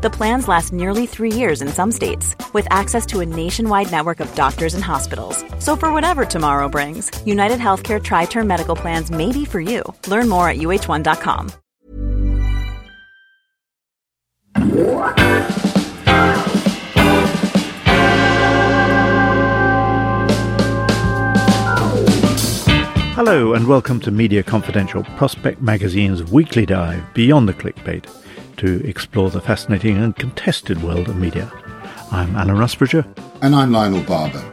[0.00, 4.20] The plans last nearly three years in some states, with access to a nationwide network
[4.20, 5.44] of doctors and hospitals.
[5.58, 9.82] So, for whatever tomorrow brings, United Healthcare Tri Term Medical Plans may be for you.
[10.06, 11.50] Learn more at uh1.com.
[23.16, 28.06] Hello, and welcome to Media Confidential, Prospect Magazine's weekly dive beyond the clickbait
[28.58, 31.50] to explore the fascinating and contested world of media.
[32.10, 33.06] I'm Alan Rusbridger.
[33.42, 34.44] And I'm Lionel Barber.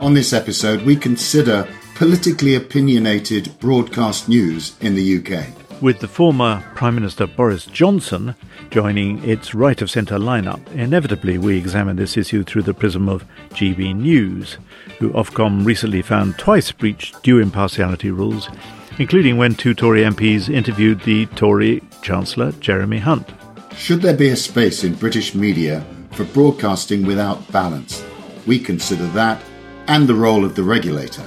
[0.00, 5.46] On this episode, we consider politically opinionated broadcast news in the UK.
[5.80, 8.34] With the former Prime Minister Boris Johnson
[8.70, 13.24] joining its right of centre lineup, inevitably we examine this issue through the prism of
[13.50, 14.58] GB News,
[14.98, 18.48] who Ofcom recently found twice breached due impartiality rules,
[18.98, 23.28] including when two Tory MPs interviewed the Tory Chancellor Jeremy Hunt.
[23.76, 28.04] Should there be a space in British media for broadcasting without balance?
[28.46, 29.42] We consider that
[29.88, 31.24] and the role of the regulator.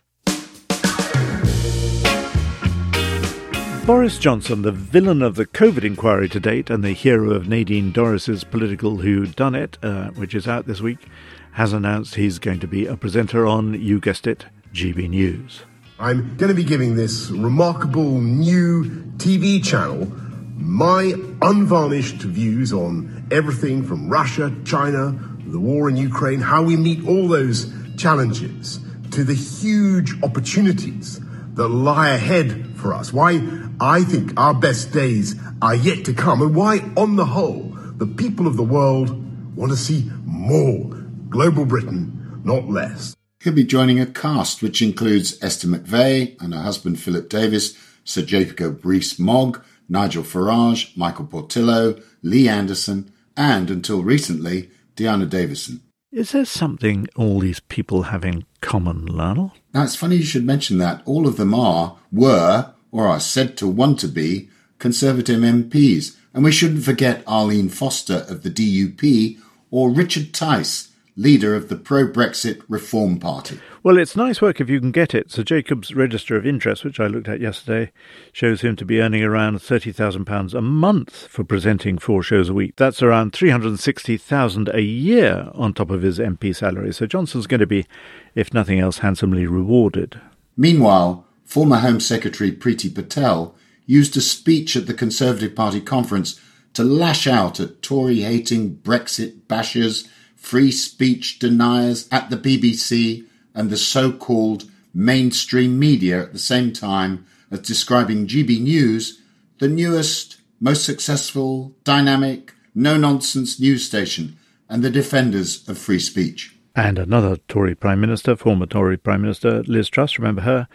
[3.91, 7.91] Boris Johnson, the villain of the COVID inquiry to date and the hero of Nadine
[7.91, 11.09] Dorries's political Who Done It, uh, which is out this week,
[11.55, 15.63] has announced he's going to be a presenter on, you guessed it, GB News.
[15.99, 18.85] I'm going to be giving this remarkable new
[19.17, 20.07] TV channel
[20.55, 21.13] my
[21.43, 27.27] unvarnished views on everything from Russia, China, the war in Ukraine, how we meet all
[27.27, 28.79] those challenges,
[29.11, 31.21] to the huge opportunities
[31.55, 33.13] that lie ahead for us.
[33.13, 33.41] Why
[33.81, 38.07] I think our best days are yet to come, and why, on the whole, the
[38.07, 39.11] people of the world
[39.57, 40.85] want to see more
[41.29, 43.15] Global Britain, not less.
[43.43, 48.23] He'll be joining a cast which includes Esther McVey and her husband Philip Davies, Sir
[48.23, 55.81] Jacob Rees-Mogg, Nigel Farage, Michael Portillo, Lee Anderson, and until recently, Diana Davison.
[56.13, 59.55] Is there something all these people have in common, Lionel?
[59.73, 61.03] Now, it's funny you should mention that.
[61.05, 64.49] All of them are, were, or are said to want to be,
[64.79, 66.17] Conservative MPs.
[66.33, 69.39] And we shouldn't forget Arlene Foster of the DUP
[69.71, 70.90] or Richard Tice,
[71.21, 73.61] leader of the pro Brexit Reform Party.
[73.83, 75.31] Well, it's nice work if you can get it.
[75.31, 77.93] Sir Jacob's Register of Interest, which I looked at yesterday,
[78.33, 82.77] shows him to be earning around £30,000 a month for presenting four shows a week.
[82.77, 86.93] That's around £360,000 a year on top of his MP salary.
[86.95, 87.87] So Johnson's going to be,
[88.35, 90.19] if nothing else, handsomely rewarded.
[90.57, 93.55] Meanwhile, former Home Secretary Priti Patel
[93.85, 96.41] used a speech at the Conservative Party conference
[96.73, 100.09] to lash out at Tory hating Brexit bashers
[100.41, 106.73] free speech deniers at the BBC and the so called mainstream media at the same
[106.73, 109.21] time as describing GB News,
[109.59, 114.39] the newest, most successful, dynamic, no nonsense news station,
[114.69, 116.57] and the defenders of free speech.
[116.75, 120.69] And another Tory Prime Minister, former Tory Prime Minister Liz Truss, remember her,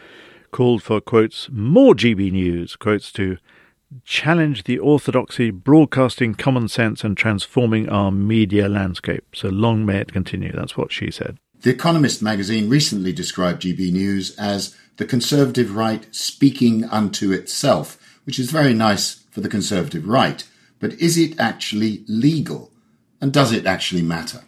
[0.52, 3.38] called for, quotes, more GB News, quotes, to
[4.04, 9.24] challenge the orthodoxy, broadcasting common sense, and transforming our media landscape.
[9.36, 10.52] So long may it continue.
[10.52, 11.38] That's what she said.
[11.62, 18.40] The Economist magazine recently described GB News as the conservative right speaking unto itself, which
[18.40, 20.44] is very nice for the conservative right.
[20.80, 22.72] But is it actually legal?
[23.22, 24.42] And does it actually matter?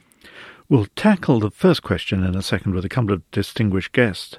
[0.70, 4.38] We'll tackle the first question in a second with a couple of distinguished guests.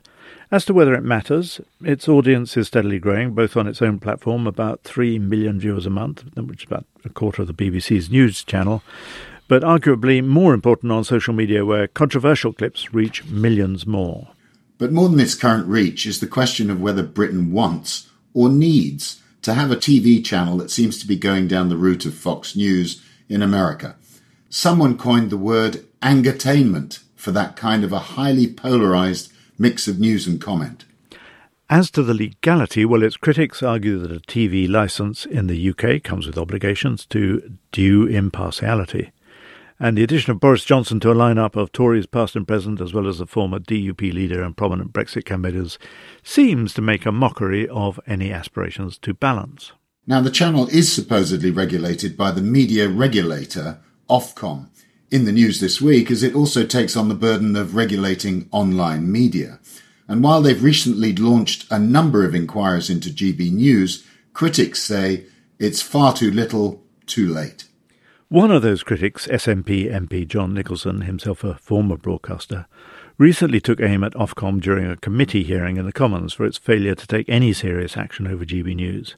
[0.50, 4.46] As to whether it matters, its audience is steadily growing, both on its own platform,
[4.46, 8.42] about 3 million viewers a month, which is about a quarter of the BBC's news
[8.44, 8.82] channel,
[9.46, 14.28] but arguably more important on social media, where controversial clips reach millions more.
[14.78, 19.20] But more than its current reach is the question of whether Britain wants or needs
[19.42, 22.56] to have a TV channel that seems to be going down the route of Fox
[22.56, 23.96] News in America.
[24.48, 30.26] Someone coined the word angertainment for that kind of a highly polarized mix of news
[30.26, 30.84] and comment.
[31.70, 36.02] As to the legality, well, its critics argue that a TV license in the UK
[36.02, 39.12] comes with obligations to due impartiality.
[39.80, 42.92] And the addition of Boris Johnson to a lineup of Tories past and present, as
[42.92, 45.78] well as the former DUP leader and prominent Brexit campaigners,
[46.22, 49.72] seems to make a mockery of any aspirations to balance.
[50.06, 53.78] Now, the channel is supposedly regulated by the media regulator,
[54.08, 54.68] Ofcom,
[55.10, 59.10] in the news this week as it also takes on the burden of regulating online
[59.10, 59.58] media.
[60.06, 65.26] And while they've recently launched a number of inquiries into GB News, critics say
[65.58, 67.64] it's far too little, too late.
[68.28, 72.66] One of those critics, SNP MP John Nicholson, himself a former broadcaster,
[73.16, 76.94] recently took aim at Ofcom during a committee hearing in the Commons for its failure
[76.94, 79.16] to take any serious action over GB News.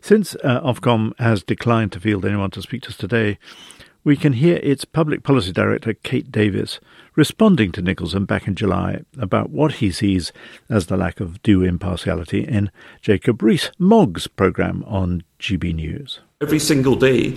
[0.00, 3.38] Since uh, Ofcom has declined to field anyone to speak to us today,
[4.04, 6.80] we can hear its public policy director, Kate Davis,
[7.16, 10.32] responding to Nicholson back in July about what he sees
[10.68, 12.70] as the lack of due impartiality in
[13.02, 16.20] Jacob Rees-Mogg's programme on GB News.
[16.40, 17.36] Every single day,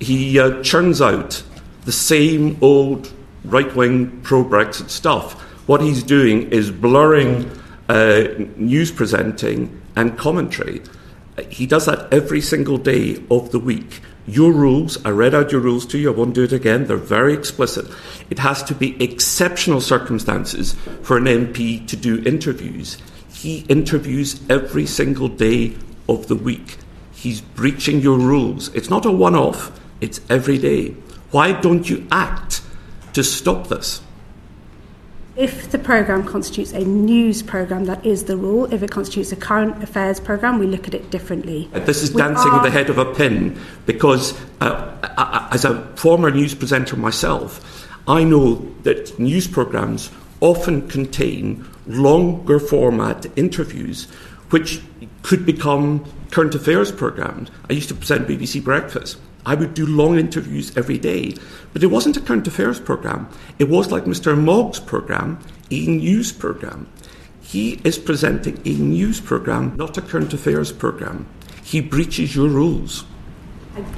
[0.00, 1.42] he uh, churns out
[1.84, 3.12] the same old
[3.44, 5.40] right wing pro Brexit stuff.
[5.68, 7.50] What he's doing is blurring
[7.88, 10.82] uh, news presenting and commentary.
[11.50, 14.00] He does that every single day of the week.
[14.28, 16.98] Your rules, I read out your rules to you, I won't do it again, they're
[16.98, 17.86] very explicit.
[18.28, 22.98] It has to be exceptional circumstances for an MP to do interviews.
[23.32, 25.76] He interviews every single day
[26.10, 26.76] of the week.
[27.10, 28.68] He's breaching your rules.
[28.74, 30.90] It's not a one off, it's every day.
[31.30, 32.60] Why don't you act
[33.14, 34.02] to stop this?
[35.38, 38.64] If the programme constitutes a news programme, that is the rule.
[38.74, 41.70] If it constitutes a current affairs programme, we look at it differently.
[41.72, 42.60] Uh, this is we dancing are...
[42.64, 43.56] the head of a pin
[43.86, 50.88] because, uh, I, as a former news presenter myself, I know that news programmes often
[50.88, 54.08] contain longer format interviews
[54.50, 54.80] which
[55.22, 57.52] could become current affairs programmes.
[57.70, 59.18] I used to present BBC Breakfast.
[59.46, 61.34] I would do long interviews every day.
[61.72, 63.28] But it wasn't a current affairs programme.
[63.58, 64.38] It was like Mr.
[64.38, 65.38] Mogg's programme,
[65.70, 66.88] a news programme.
[67.40, 71.26] He is presenting a news programme, not a current affairs programme.
[71.62, 73.04] He breaches your rules.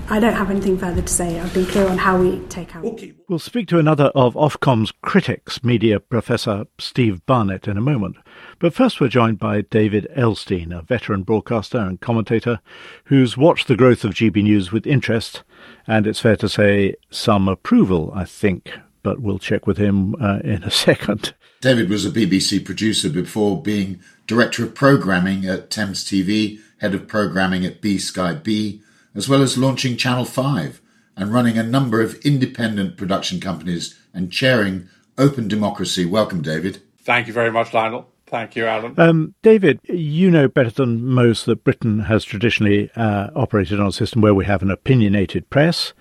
[0.09, 1.39] I don't have anything further to say.
[1.39, 2.85] I've been clear on how we take our.
[2.85, 3.13] Okay.
[3.29, 8.17] We'll speak to another of Ofcom's critics, media professor Steve Barnett, in a moment.
[8.59, 12.61] But first, we're joined by David Elstein, a veteran broadcaster and commentator
[13.05, 15.43] who's watched the growth of GB News with interest,
[15.87, 18.71] and it's fair to say some approval, I think.
[19.03, 21.35] But we'll check with him uh, in a second.
[21.61, 27.07] David was a BBC producer before being director of programming at Thames TV, head of
[27.07, 28.83] programming at B Sky B
[29.15, 30.81] as well as launching Channel 5
[31.17, 36.05] and running a number of independent production companies and chairing Open Democracy.
[36.05, 36.83] Welcome, David.
[36.99, 38.09] Thank you very much, Lionel.
[38.27, 38.95] Thank you, Alan.
[38.97, 43.93] Um, David, you know better than most that Britain has traditionally uh, operated on a
[43.93, 45.93] system where we have an opinionated press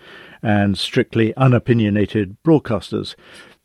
[0.44, 3.16] and strictly unopinionated broadcasters.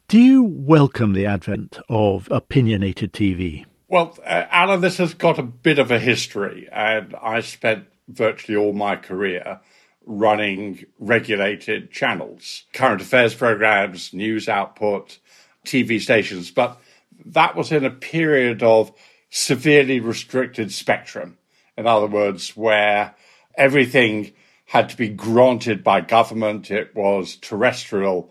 [0.09, 3.67] Do you welcome the advent of opinionated TV?
[3.89, 8.57] Well, uh, Alan, this has got a bit of a history, and I spent virtually
[8.57, 9.61] all my career
[10.07, 15.19] running regulated channels, current affairs programs, news output,
[15.65, 16.51] TV stations.
[16.51, 16.81] But
[17.25, 18.93] that was in a period of
[19.31, 21.39] severely restricted spectrum.
[21.77, 23.15] In other words, where
[23.57, 24.33] everything
[24.67, 28.31] had to be granted by government, it was terrestrial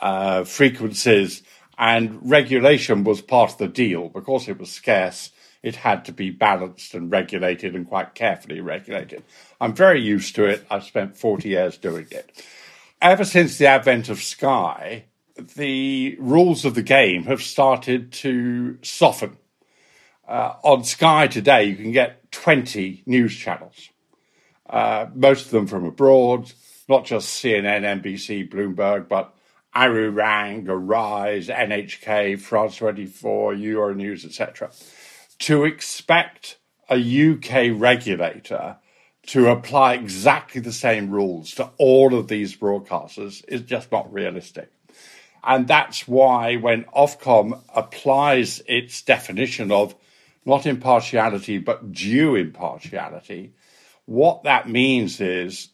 [0.00, 1.42] uh, frequencies,
[1.76, 5.30] and regulation was part of the deal because it was scarce
[5.62, 9.24] it had to be balanced and regulated and quite carefully regulated.
[9.60, 10.64] I'm very used to it.
[10.70, 12.44] I've spent 40 years doing it.
[13.00, 15.04] Ever since the advent of Sky,
[15.36, 19.36] the rules of the game have started to soften.
[20.26, 23.88] Uh, on Sky today, you can get 20 news channels,
[24.68, 26.52] uh, most of them from abroad,
[26.88, 29.34] not just CNN, NBC, Bloomberg, but
[29.74, 34.70] Arirang, Arise, NHK, France 24, Euronews, etc
[35.40, 36.58] to expect
[36.90, 38.76] a UK regulator
[39.26, 44.70] to apply exactly the same rules to all of these broadcasters is just not realistic.
[45.44, 49.94] And that's why when Ofcom applies its definition of
[50.44, 53.52] not impartiality, but due impartiality,
[54.06, 55.68] what that means is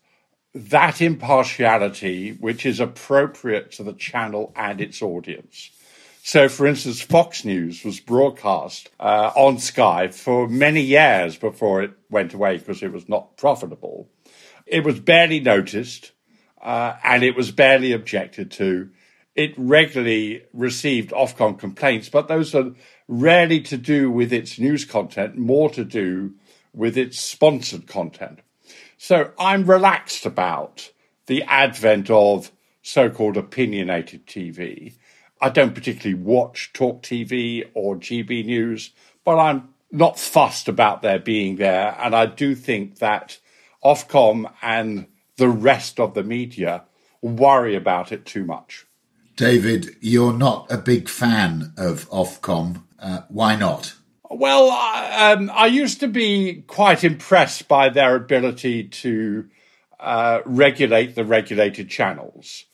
[0.54, 5.70] that impartiality which is appropriate to the channel and its audience.
[6.26, 11.90] So, for instance, Fox News was broadcast uh, on Sky for many years before it
[12.08, 14.08] went away because it was not profitable.
[14.64, 16.12] It was barely noticed
[16.62, 18.88] uh, and it was barely objected to.
[19.34, 22.72] It regularly received Ofcom complaints, but those are
[23.06, 26.32] rarely to do with its news content, more to do
[26.72, 28.38] with its sponsored content.
[28.96, 30.90] So I'm relaxed about
[31.26, 32.50] the advent of
[32.80, 34.94] so called opinionated TV.
[35.44, 38.92] I don't particularly watch Talk TV or GB News,
[39.26, 41.94] but I'm not fussed about their being there.
[42.00, 43.38] And I do think that
[43.84, 46.84] Ofcom and the rest of the media
[47.20, 48.86] worry about it too much.
[49.36, 52.82] David, you're not a big fan of Ofcom.
[52.98, 53.96] Uh, why not?
[54.30, 59.50] Well, um, I used to be quite impressed by their ability to
[60.00, 62.64] uh, regulate the regulated channels.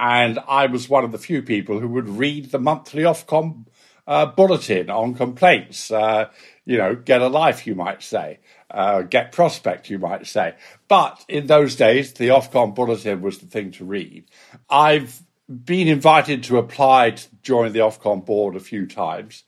[0.00, 3.66] And I was one of the few people who would read the monthly Ofcom
[4.06, 5.90] uh, bulletin on complaints.
[5.90, 6.30] Uh,
[6.64, 8.38] you know, get a life, you might say,
[8.70, 10.54] uh, get prospect, you might say.
[10.88, 14.24] But in those days, the Ofcom bulletin was the thing to read.
[14.70, 19.44] I've been invited to apply to join the Ofcom board a few times.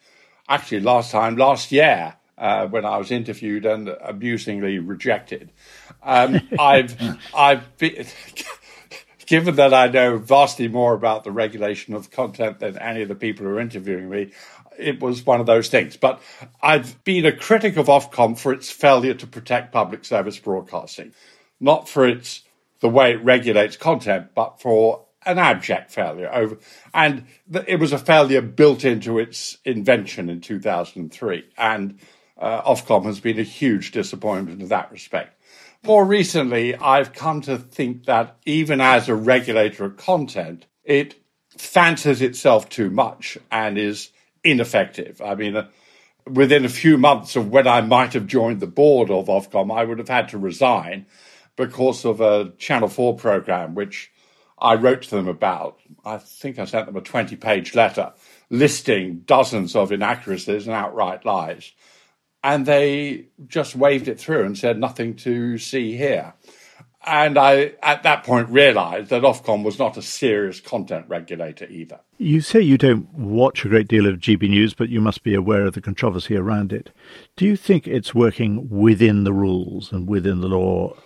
[0.50, 5.50] Actually, last time, last year, uh, when I was interviewed and amusingly rejected.
[6.02, 7.00] Um, I've,
[7.34, 8.04] I've been,
[9.26, 13.14] given that I know vastly more about the regulation of content than any of the
[13.14, 14.32] people who are interviewing me,
[14.78, 15.96] it was one of those things.
[15.96, 16.20] But
[16.62, 21.12] I've been a critic of Ofcom for its failure to protect public service broadcasting,
[21.60, 22.42] not for its
[22.80, 26.58] the way it regulates content, but for an abject failure over,
[26.92, 27.24] and
[27.66, 31.44] it was a failure built into its invention in 2003.
[31.56, 32.00] And
[32.38, 35.40] uh, Ofcom has been a huge disappointment in that respect.
[35.84, 41.16] More recently, I've come to think that even as a regulator of content, it
[41.58, 44.10] fancies itself too much and is
[44.44, 45.20] ineffective.
[45.20, 45.66] I mean, uh,
[46.24, 49.82] within a few months of when I might have joined the board of Ofcom, I
[49.82, 51.06] would have had to resign
[51.56, 54.12] because of a Channel 4 program, which
[54.60, 55.80] I wrote to them about.
[56.04, 58.12] I think I sent them a 20 page letter
[58.50, 61.72] listing dozens of inaccuracies and outright lies
[62.42, 66.34] and they just waved it through and said nothing to see here.
[67.04, 71.98] And I, at that point, realised that Ofcom was not a serious content regulator either.
[72.18, 75.34] You say you don't watch a great deal of GB News, but you must be
[75.34, 76.90] aware of the controversy around it.
[77.34, 80.96] Do you think it's working within the rules and within the law?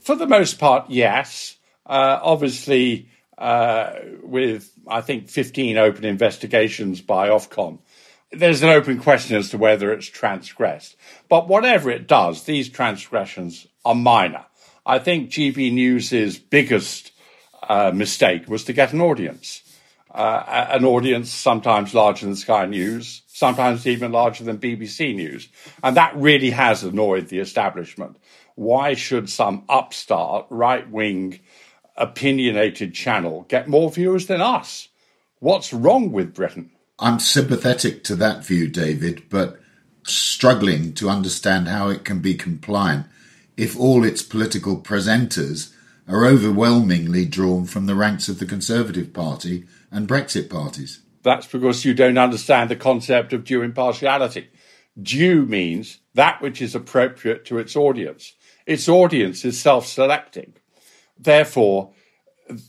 [0.00, 1.56] For the most part, yes.
[1.84, 7.80] Uh, obviously, uh, with I think 15 open investigations by Ofcom,
[8.32, 10.96] there's an open question as to whether it's transgressed.
[11.28, 14.46] But whatever it does, these transgressions are minor.
[14.84, 17.12] I think GB News's biggest
[17.62, 19.62] uh, mistake was to get an audience.
[20.10, 25.48] Uh, an audience sometimes larger than Sky News, sometimes even larger than BBC News.
[25.82, 28.18] And that really has annoyed the establishment.
[28.54, 31.40] Why should some upstart, right wing,
[31.96, 34.88] opinionated channel get more viewers than us?
[35.38, 36.70] What's wrong with Britain?
[37.02, 39.58] I'm sympathetic to that view, David, but
[40.04, 43.06] struggling to understand how it can be compliant
[43.56, 45.74] if all its political presenters
[46.06, 51.00] are overwhelmingly drawn from the ranks of the Conservative Party and Brexit parties.
[51.24, 54.48] That's because you don't understand the concept of due impartiality.
[55.00, 58.34] Due means that which is appropriate to its audience.
[58.64, 60.54] Its audience is self selecting.
[61.18, 61.90] Therefore,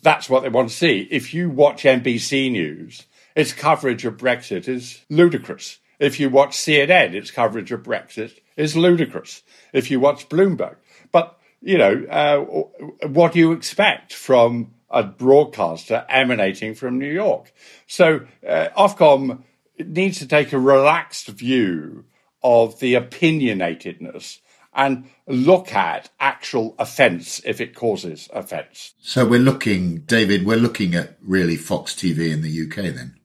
[0.01, 1.07] that's what they want to see.
[1.11, 5.79] If you watch NBC News, its coverage of Brexit is ludicrous.
[5.99, 9.43] If you watch CNN, its coverage of Brexit is ludicrous.
[9.71, 10.75] If you watch Bloomberg,
[11.11, 17.53] but you know, uh, what do you expect from a broadcaster emanating from New York?
[17.87, 19.43] So uh, Ofcom
[19.79, 22.05] needs to take a relaxed view
[22.43, 24.39] of the opinionatedness
[24.75, 28.93] and look at actual offence if it causes offence.
[28.99, 33.15] So we're looking, David, we're looking at really Fox TV in the UK then.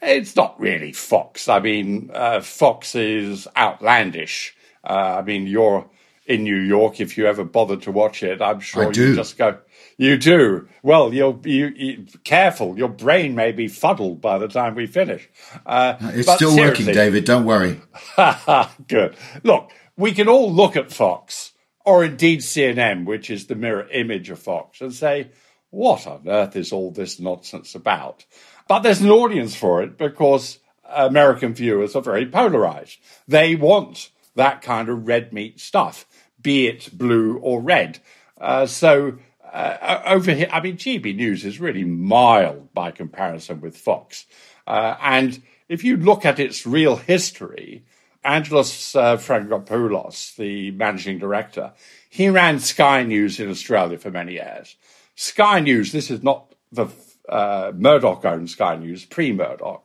[0.00, 1.48] It's not really Fox.
[1.48, 4.56] I mean, uh, Fox is outlandish.
[4.84, 5.88] Uh, I mean, you're
[6.26, 7.00] in New York.
[7.00, 9.58] If you ever bother to watch it, I'm sure you just go.
[9.96, 11.12] You do well.
[11.12, 12.78] You'll you, you, careful.
[12.78, 15.28] Your brain may be fuddled by the time we finish.
[15.66, 17.24] Uh, it's still working, David.
[17.24, 17.80] Don't worry.
[18.86, 19.16] Good.
[19.42, 21.52] Look, we can all look at Fox
[21.84, 25.30] or indeed CNN, which is the mirror image of Fox, and say,
[25.70, 28.24] what on earth is all this nonsense about?
[28.68, 32.98] But there's an audience for it because American viewers are very polarized.
[33.26, 36.06] They want that kind of red meat stuff,
[36.40, 37.98] be it blue or red.
[38.40, 39.18] Uh, so
[39.52, 44.26] uh, over here, I mean, GB News is really mild by comparison with Fox.
[44.66, 47.84] Uh, and if you look at its real history,
[48.24, 51.72] Angelos uh, Frangopoulos, the managing director,
[52.10, 54.76] he ran Sky News in Australia for many years.
[55.14, 56.86] Sky News, this is not the
[57.28, 59.84] uh, Murdoch owned Sky News, pre Murdoch,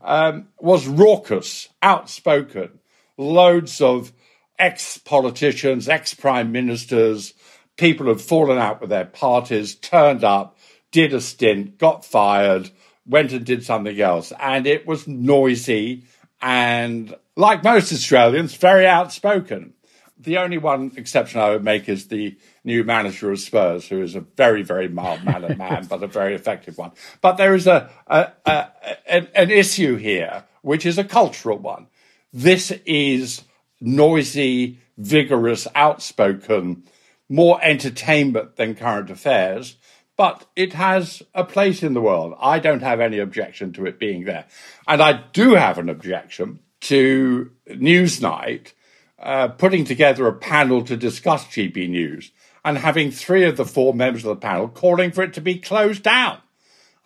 [0.00, 2.78] um, was raucous, outspoken,
[3.16, 4.12] loads of
[4.58, 7.34] ex politicians, ex prime ministers,
[7.76, 10.56] people who'd fallen out with their parties, turned up,
[10.90, 12.70] did a stint, got fired,
[13.06, 14.32] went and did something else.
[14.38, 16.04] And it was noisy
[16.40, 19.72] and, like most Australians, very outspoken.
[20.24, 24.14] The only one exception I would make is the new manager of Spurs, who is
[24.14, 26.92] a very, very mild mannered man, but a very effective one.
[27.20, 28.66] But there is a, a, a,
[29.06, 31.86] a, an issue here, which is a cultural one.
[32.32, 33.42] This is
[33.80, 36.84] noisy, vigorous, outspoken,
[37.28, 39.76] more entertainment than current affairs,
[40.16, 42.34] but it has a place in the world.
[42.40, 44.46] I don't have any objection to it being there.
[44.86, 48.72] And I do have an objection to Newsnight
[49.18, 52.32] uh, putting together a panel to discuss GB News
[52.64, 55.58] and having three of the four members of the panel calling for it to be
[55.58, 56.38] closed down.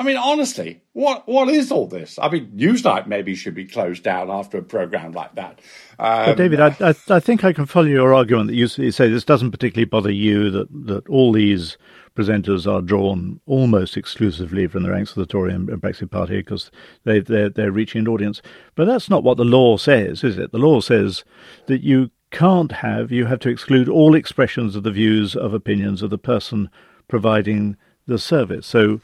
[0.00, 2.20] I mean, honestly, what what is all this?
[2.20, 5.60] I mean, Newsnight maybe should be closed down after a program like that.
[5.98, 9.08] Um, David, I, I, I, think I can follow your argument that you, you say
[9.08, 11.76] this doesn't particularly bother you that that all these
[12.18, 16.70] presenters are drawn almost exclusively from the ranks of the Tory and Brexit Party because
[17.04, 18.42] they they're, they're reaching an audience.
[18.74, 20.50] But that's not what the law says, is it?
[20.50, 21.24] The law says
[21.66, 26.02] that you can't have you have to exclude all expressions of the views of opinions
[26.02, 26.68] of the person
[27.06, 28.66] providing the service.
[28.66, 29.00] So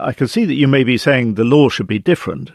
[0.00, 2.50] I can see that you may be saying the law should be different,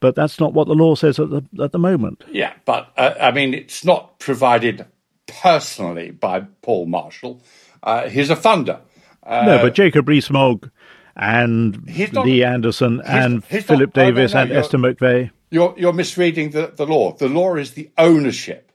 [0.00, 2.24] but that's not what the law says at the at the moment.
[2.30, 4.86] Yeah, but uh, I mean, it's not provided
[5.26, 7.42] personally by Paul Marshall.
[7.82, 8.80] Uh, he's a funder.
[9.22, 10.70] Uh, no, but Jacob Rees-Mogg
[11.16, 15.30] and not, Lee Anderson and he's Philip not, Davies no, no, and Esther McVey.
[15.50, 17.12] You're, you're misreading the, the law.
[17.12, 18.72] The law is the ownership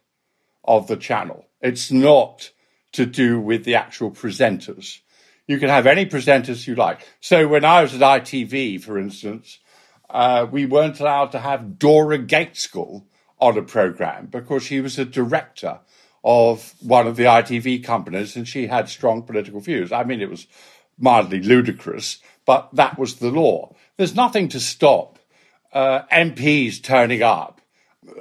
[0.63, 1.45] of the channel.
[1.61, 2.51] It's not
[2.93, 4.99] to do with the actual presenters.
[5.47, 7.07] You can have any presenters you like.
[7.19, 9.59] So when I was at ITV, for instance,
[10.09, 13.03] uh, we weren't allowed to have Dora Gaitskell
[13.39, 15.79] on a program because she was a director
[16.27, 19.93] of one of the ITV companies and she had strong political views.
[19.93, 20.45] I mean, it was
[20.99, 23.73] mildly ludicrous, but that was the law.
[23.95, 25.19] There's nothing to stop
[25.71, 27.61] uh, MPs turning up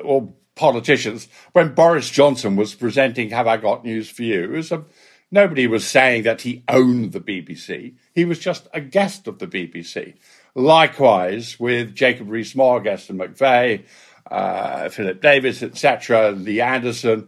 [0.05, 1.27] or politicians.
[1.51, 4.85] When Boris Johnson was presenting Have I Got News for You, was a
[5.33, 7.95] Nobody was saying that he owned the BBC.
[8.15, 10.15] He was just a guest of the BBC.
[10.55, 13.85] Likewise with Jacob Rees-Mogg, Esther McVey,
[14.31, 17.27] uh, Philip Davies, etc., Lee Anderson.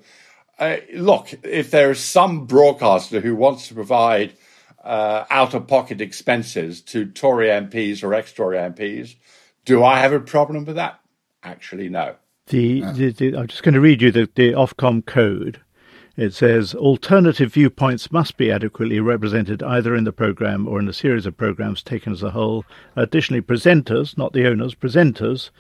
[0.59, 4.33] Uh, look, if there is some broadcaster who wants to provide
[4.83, 9.15] uh, out-of-pocket expenses to Tory MPs or ex-Tory MPs,
[9.65, 10.99] do I have a problem with that?
[11.43, 12.17] Actually, no.
[12.47, 15.61] The, the, the, I'm just going to read you the, the Ofcom code.
[16.17, 20.93] It says alternative viewpoints must be adequately represented either in the program or in a
[20.93, 22.65] series of programs taken as a whole.
[22.97, 25.51] Additionally, presenters, not the owners, presenters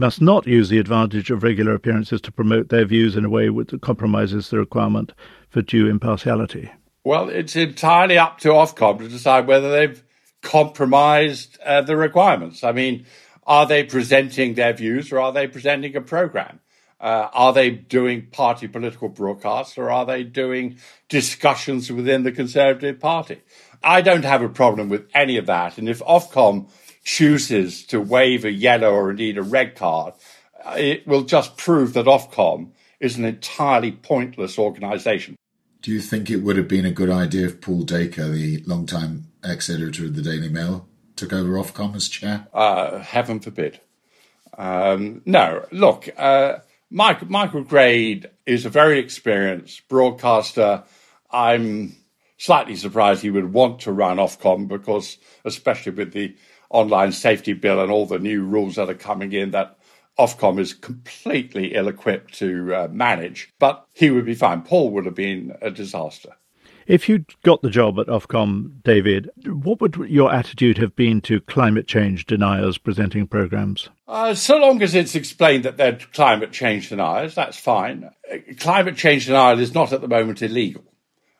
[0.00, 3.48] must not use the advantage of regular appearances to promote their views in a way
[3.48, 5.12] that compromises the requirement
[5.50, 6.70] for due impartiality.
[7.04, 10.02] Well, it's entirely up to Ofcom to decide whether they've
[10.42, 12.64] compromised uh, the requirements.
[12.64, 13.04] I mean,
[13.46, 16.60] are they presenting their views or are they presenting a program?
[16.98, 20.76] Uh, are they doing party political broadcasts or are they doing
[21.08, 23.40] discussions within the Conservative Party?
[23.82, 25.78] I don't have a problem with any of that.
[25.78, 26.70] And if Ofcom
[27.02, 30.14] chooses to wave a yellow or indeed a red card,
[30.76, 35.36] it will just prove that Ofcom is an entirely pointless organisation.
[35.82, 39.28] Do you think it would have been a good idea if Paul Dacre, the long-time
[39.42, 40.86] ex-editor of the Daily Mail,
[41.16, 42.46] took over Ofcom as chair?
[42.52, 43.80] Uh, heaven forbid.
[44.58, 46.58] Um, no, look, uh,
[46.90, 50.84] Mike, Michael Grade is a very experienced broadcaster.
[51.30, 51.96] I'm
[52.36, 56.36] slightly surprised he would want to run Ofcom because, especially with the
[56.70, 59.76] online safety bill and all the new rules that are coming in, that
[60.18, 63.52] Ofcom is completely ill equipped to uh, manage.
[63.58, 64.62] But he would be fine.
[64.62, 66.36] Paul would have been a disaster.
[66.86, 71.40] If you'd got the job at Ofcom, David, what would your attitude have been to
[71.40, 73.88] climate change deniers presenting programs?
[74.08, 78.10] Uh, so long as it's explained that they're climate change deniers, that's fine.
[78.58, 80.82] Climate change denial is not at the moment illegal.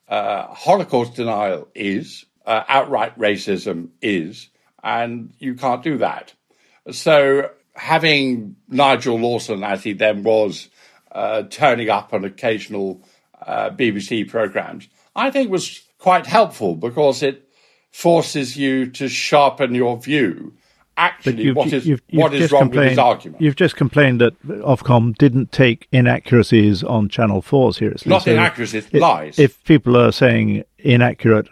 [0.07, 4.50] Uh, Holocaust denial is, uh, outright racism is,
[4.83, 6.33] and you can't do that.
[6.91, 10.69] So having Nigel Lawson, as he then was,
[11.13, 13.03] uh, turning up on occasional
[13.47, 17.49] uh, BBC programs, I think was quite helpful because it
[17.91, 20.55] forces you to sharpen your view.
[20.97, 23.41] Actually, what is, you've, you've what is wrong with his argument?
[23.41, 28.11] You've just complained that Ofcom didn't take inaccuracies on Channel 4 seriously.
[28.11, 29.39] Not so inaccuracies, if, lies.
[29.39, 31.49] If people are saying inaccurate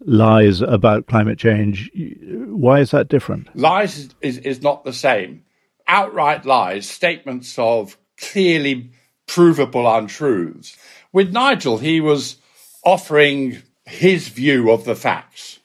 [0.00, 3.54] lies about climate change, why is that different?
[3.56, 5.44] Lies is, is, is not the same.
[5.86, 8.90] Outright lies, statements of clearly
[9.26, 10.76] provable untruths.
[11.12, 12.36] With Nigel, he was
[12.84, 15.58] offering his view of the facts.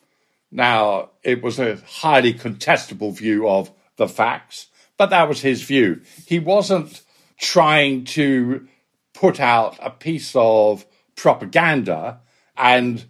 [0.51, 4.67] Now, it was a highly contestable view of the facts,
[4.97, 6.01] but that was his view.
[6.25, 7.01] He wasn't
[7.37, 8.67] trying to
[9.13, 12.19] put out a piece of propaganda
[12.57, 13.05] and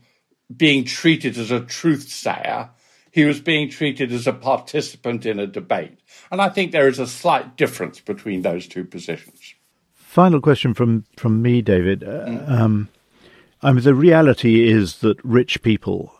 [0.55, 2.69] being treated as a truth sayer.
[3.11, 5.99] He was being treated as a participant in a debate.
[6.31, 9.55] And I think there is a slight difference between those two positions.
[9.93, 12.01] Final question from, from me, David.
[12.01, 12.49] Mm.
[12.49, 12.89] Um,
[13.61, 16.13] I mean, the reality is that rich people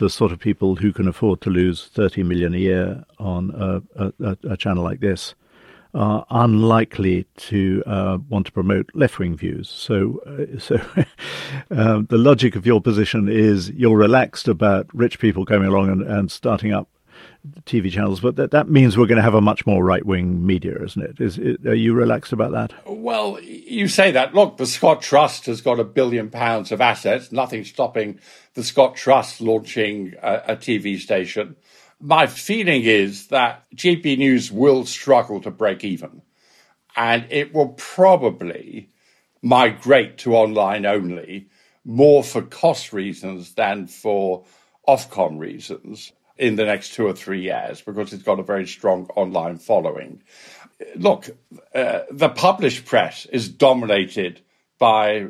[0.00, 4.12] the sort of people who can afford to lose 30 million a year on a,
[4.24, 5.34] a, a channel like this
[5.94, 9.68] are unlikely to uh, want to promote left-wing views.
[9.68, 10.76] So, uh, so
[11.70, 16.02] uh, the logic of your position is you're relaxed about rich people coming along and,
[16.02, 16.88] and starting up
[17.64, 20.44] TV channels, but that, that means we're going to have a much more right wing
[20.44, 21.20] media, isn't it?
[21.20, 22.72] Is it, Are you relaxed about that?
[22.86, 24.34] Well, you say that.
[24.34, 28.20] Look, the Scott Trust has got a billion pounds of assets, nothing stopping
[28.54, 31.56] the Scott Trust launching a, a TV station.
[32.00, 36.22] My feeling is that GB News will struggle to break even,
[36.96, 38.88] and it will probably
[39.42, 41.48] migrate to online only
[41.84, 44.44] more for cost reasons than for
[44.88, 49.06] Ofcom reasons in the next two or three years because it's got a very strong
[49.14, 50.22] online following.
[50.96, 51.28] Look,
[51.74, 54.40] uh, the published press is dominated
[54.78, 55.26] by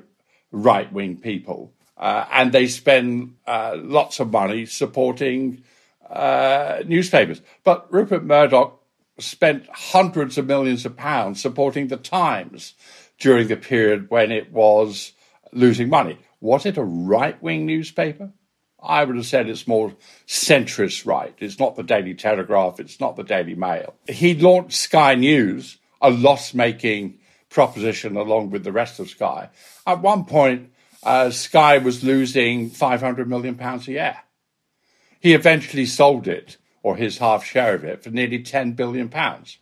[0.53, 5.65] right wing people, uh, and they spend uh, lots of money supporting
[6.11, 7.41] uh, newspapers.
[7.65, 8.81] But Rupert Murdoch
[9.19, 12.75] spent hundreds of millions of pounds supporting the Times
[13.19, 15.13] during the period when it was
[15.53, 16.19] losing money.
[16.41, 18.33] Was it a right wing newspaper?
[18.83, 19.95] I would have said it's more
[20.27, 21.35] centrist right.
[21.39, 22.81] It's not the Daily Telegraph.
[22.81, 23.95] It's not the Daily Mail.
[24.09, 27.19] He launched Sky News, a loss making
[27.51, 29.51] proposition along with the rest of Sky.
[29.87, 34.17] At one point, uh, Sky was losing 500 million pounds a year.
[35.21, 39.59] He eventually sold it, or his half share of it, for nearly 10 billion pounds.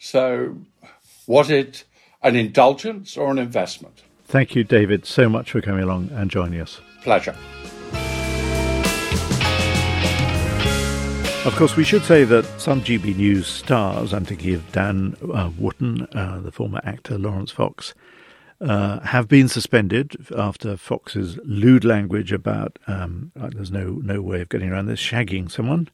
[0.00, 0.56] So,
[1.28, 1.84] was it
[2.22, 4.02] an indulgence or an investment?
[4.24, 6.80] Thank you, David, so much for coming along and joining us.
[7.02, 7.36] Pleasure.
[11.46, 15.50] Of course, we should say that some GB News stars, I'm thinking of Dan uh,
[15.56, 17.94] Wootton, uh, the former actor Laurence Fox,
[18.60, 24.48] uh, have been suspended after Fox's lewd language about um, there's no no way of
[24.48, 25.88] getting around this shagging someone.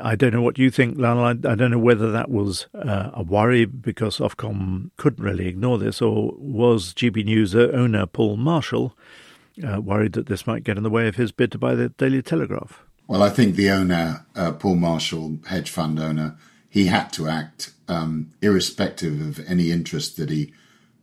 [0.00, 1.24] I don't know what you think, Lionel.
[1.24, 5.78] I, I don't know whether that was uh, a worry because Ofcom couldn't really ignore
[5.78, 8.96] this, or was GB News owner Paul Marshall
[9.66, 11.88] uh, worried that this might get in the way of his bid to buy the
[11.90, 12.82] Daily Telegraph?
[13.06, 16.36] Well, I think the owner, uh, Paul Marshall, hedge fund owner,
[16.68, 20.52] he had to act um, irrespective of any interest that he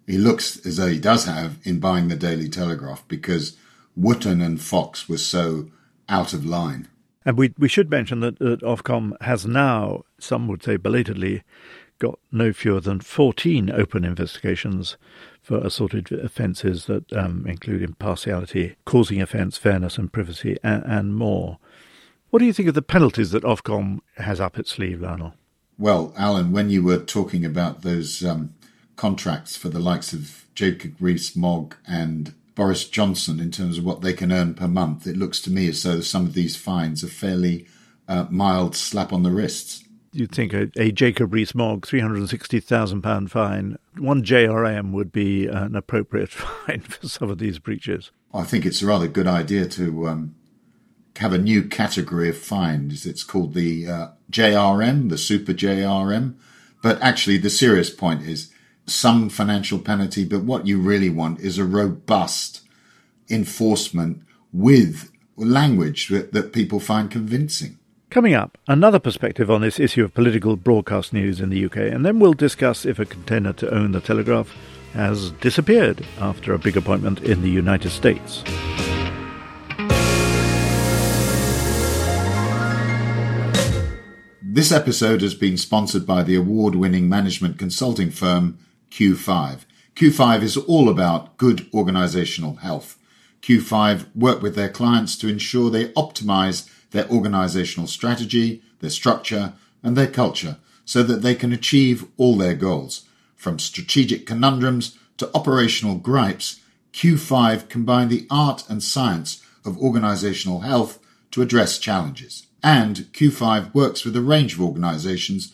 [0.08, 3.58] he looks as though he does have in buying the Daily Telegraph because
[3.96, 5.70] Wootton and Fox were so
[6.08, 6.88] out of line.
[7.26, 11.44] And we we should mention that, that Ofcom has now, some would say belatedly,
[12.00, 14.98] got no fewer than 14 open investigations
[15.42, 21.58] for assorted offences that um, include impartiality, causing offence, fairness and privacy, and, and more.
[22.30, 25.34] What do you think of the penalties that Ofcom has up its sleeve, Lionel?
[25.80, 28.54] Well, Alan, when you were talking about those um,
[28.98, 34.14] contracts for the likes of Jacob Rees-Mogg and Boris Johnson in terms of what they
[34.14, 37.08] can earn per month, it looks to me as though some of these fines are
[37.08, 37.68] fairly
[38.08, 39.84] uh, mild slap on the wrists.
[40.12, 46.82] You'd think a, a Jacob Rees-Mogg £360,000 fine, one JRM would be an appropriate fine
[46.82, 48.12] for some of these breaches.
[48.34, 50.36] I think it's a rather good idea to um,
[51.18, 53.06] have a new category of fines.
[53.06, 56.36] It's called the uh, JRM, the Super JRM.
[56.82, 58.52] But actually, the serious point is
[58.88, 62.62] some financial penalty, but what you really want is a robust
[63.30, 64.24] enforcement
[64.54, 67.78] with language that, that people find convincing.
[68.10, 72.06] Coming up, another perspective on this issue of political broadcast news in the UK, and
[72.06, 74.56] then we'll discuss if a contender to own the Telegraph
[74.94, 78.44] has disappeared after a big appointment in the United States.
[84.42, 88.58] This episode has been sponsored by the award winning management consulting firm
[88.98, 89.60] Q5.
[89.96, 92.98] Q5 is all about good organizational health.
[93.44, 99.96] Q5 work with their clients to ensure they optimize their organizational strategy, their structure, and
[99.96, 103.08] their culture so that they can achieve all their goals.
[103.36, 106.60] From strategic conundrums to operational gripes,
[106.94, 110.98] Q5 combine the art and science of organizational health
[111.30, 112.48] to address challenges.
[112.64, 115.54] And Q5 works with a range of organizations,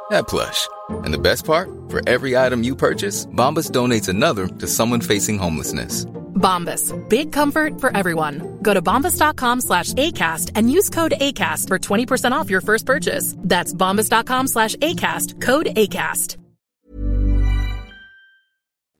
[0.11, 0.67] that plush.
[0.89, 1.69] And the best part?
[1.89, 6.05] For every item you purchase, Bombas donates another to someone facing homelessness.
[6.35, 6.93] Bombas.
[7.09, 8.59] Big comfort for everyone.
[8.61, 13.35] Go to bombas.com slash ACAST and use code ACAST for 20% off your first purchase.
[13.37, 15.41] That's bombas.com slash ACAST.
[15.41, 16.37] Code ACAST.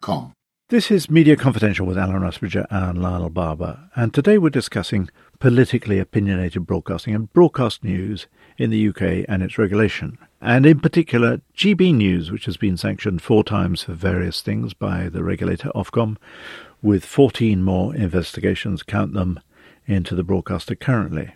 [0.02, 0.34] Com.
[0.70, 6.00] This is Media Confidential with Alan Rusbridger and Lionel Barber, and today we're discussing politically
[6.00, 11.94] opinionated broadcasting and broadcast news in the UK and its regulation, and in particular GB
[11.94, 16.18] News, which has been sanctioned four times for various things by the regulator Ofcom,
[16.82, 19.40] with 14 more investigations, count them,
[19.86, 21.36] into the broadcaster currently.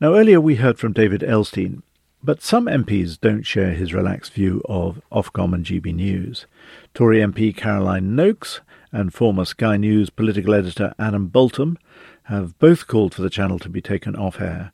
[0.00, 1.82] Now, earlier we heard from David Elstein,
[2.22, 6.46] but some MPs don't share his relaxed view of Ofcom and GB News.
[6.92, 8.60] Tory MP Caroline Nokes
[8.92, 11.78] and former Sky News political editor Adam Boulton
[12.24, 14.72] have both called for the channel to be taken off air.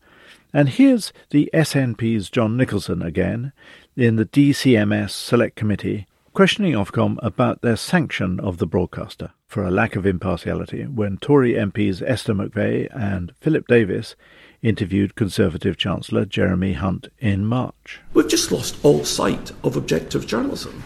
[0.54, 3.52] And here's the SNP's John Nicholson again
[3.96, 9.70] in the DCMS Select Committee questioning Ofcom about their sanction of the broadcaster for a
[9.70, 14.14] lack of impartiality when Tory MPs Esther McVey and Philip Davies
[14.60, 18.00] interviewed Conservative Chancellor Jeremy Hunt in March.
[18.12, 20.82] We've just lost all sight of objective journalism.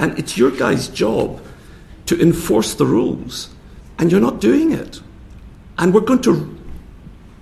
[0.00, 1.40] And it's your guys' job
[2.06, 3.50] to enforce the rules,
[3.96, 5.00] and you're not doing it.
[5.78, 6.58] And we're going to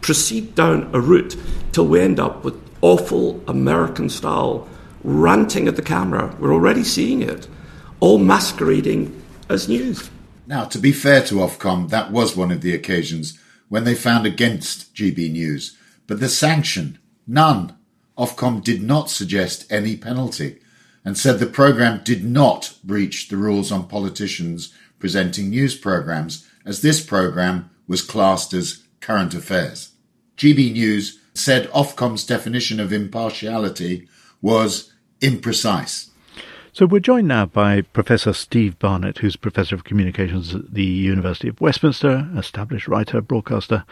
[0.03, 1.37] proceed down a route
[1.73, 4.69] till we end up with awful American style
[5.03, 6.37] ranting at the camera.
[6.39, 7.49] We're already seeing it,
[8.01, 10.11] all masquerading as news.
[10.47, 13.39] Now, to be fair to Ofcom, that was one of the occasions
[13.69, 15.79] when they found against GB News.
[16.07, 17.77] But the sanction, none.
[18.19, 20.59] Ofcom did not suggest any penalty
[21.05, 26.83] and said the programme did not breach the rules on politicians presenting news programmes, as
[26.83, 29.92] this programme was classed as current affairs.
[30.43, 34.09] GB News said Ofcom's definition of impartiality
[34.41, 36.09] was imprecise.
[36.73, 41.47] So we're joined now by Professor Steve Barnett, who's Professor of Communications at the University
[41.47, 43.85] of Westminster, established writer, broadcaster,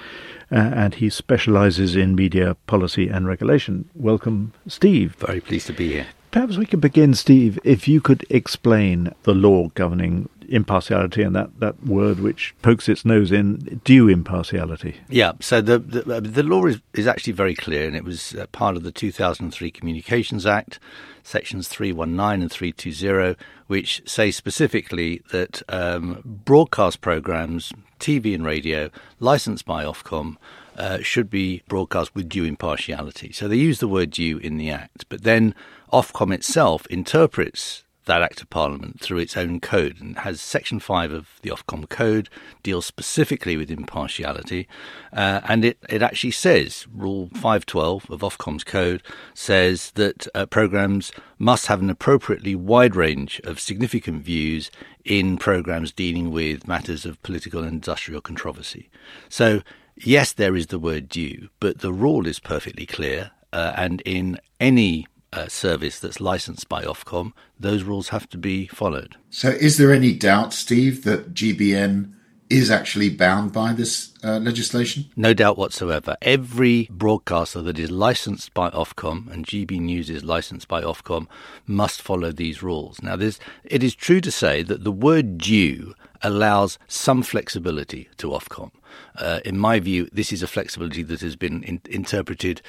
[0.51, 3.89] uh, and he specialises in media policy and regulation.
[3.95, 5.15] Welcome, Steve.
[5.21, 6.09] Very pleased to be here.
[6.33, 11.61] Perhaps we could begin, Steve, if you could explain the law governing impartiality and that,
[11.61, 14.97] that word which pokes its nose in due impartiality.
[15.09, 18.47] Yeah, so the the, the law is, is actually very clear, and it was uh,
[18.53, 20.79] part of the 2003 Communications Act,
[21.23, 23.37] sections 319 and 320,
[23.69, 30.37] which say specifically that um, broadcast programs, TV and radio, licensed by Ofcom,
[30.77, 33.33] uh, should be broadcast with due impartiality.
[33.33, 35.55] So they use the word due in the Act, but then
[35.93, 41.13] Ofcom itself interprets that Act of Parliament through its own code and has Section 5
[41.13, 42.29] of the Ofcom Code
[42.63, 44.67] deals specifically with impartiality.
[45.13, 49.03] Uh, and it, it actually says, Rule 512 of Ofcom's code
[49.35, 54.71] says that uh, programmes must have an appropriately wide range of significant views
[55.05, 58.91] in programmes dealing with matters of political and industrial controversy.
[59.29, 59.63] So,
[59.97, 63.31] yes, there is the word due, but the rule is perfectly clear.
[63.53, 68.67] Uh, and in any uh, service that's licensed by Ofcom, those rules have to be
[68.67, 69.17] followed.
[69.31, 72.13] So, is there any doubt, Steve, that GBN
[72.49, 75.07] is actually bound by this uh, legislation?
[75.15, 76.17] No doubt whatsoever.
[76.21, 81.29] Every broadcaster that is licensed by Ofcom, and GB News is licensed by Ofcom,
[81.67, 83.01] must follow these rules.
[83.03, 88.73] Now, it is true to say that the word due allows some flexibility to Ofcom.
[89.17, 92.63] Uh, in my view, this is a flexibility that has been in, interpreted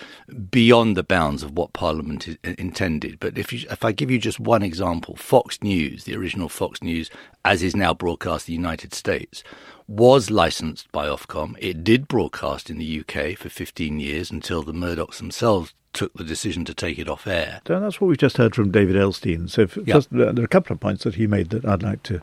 [0.50, 3.20] beyond the bounds of what Parliament is, uh, intended.
[3.20, 6.82] But if, you, if I give you just one example, Fox News, the original Fox
[6.82, 7.10] News,
[7.46, 9.44] as is now broadcast in the United States,
[9.88, 11.56] was licensed by Ofcom.
[11.60, 16.24] It did broadcast in the UK for 15 years until the Murdochs themselves took the
[16.24, 17.60] decision to take it off air.
[17.68, 19.50] So that's what we've just heard from David Elstein.
[19.50, 19.96] So if, Yeah.
[19.96, 22.22] just, uh, there are a couple of points that he made that I'd like to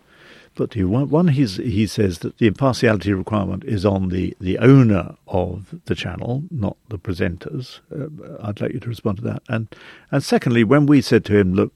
[0.75, 0.89] you.
[0.89, 6.45] One, he says that the impartiality requirement is on the, the owner of the channel,
[6.51, 7.81] not the presenters.
[7.95, 9.43] Uh, I'd like you to respond to that.
[9.49, 9.69] And
[10.11, 11.73] and secondly, when we said to him, look,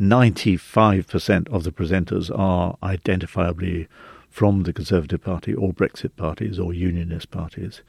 [0.00, 3.86] 95% of the presenters are identifiably
[4.28, 7.82] from the Conservative Party or Brexit parties or Unionist parties.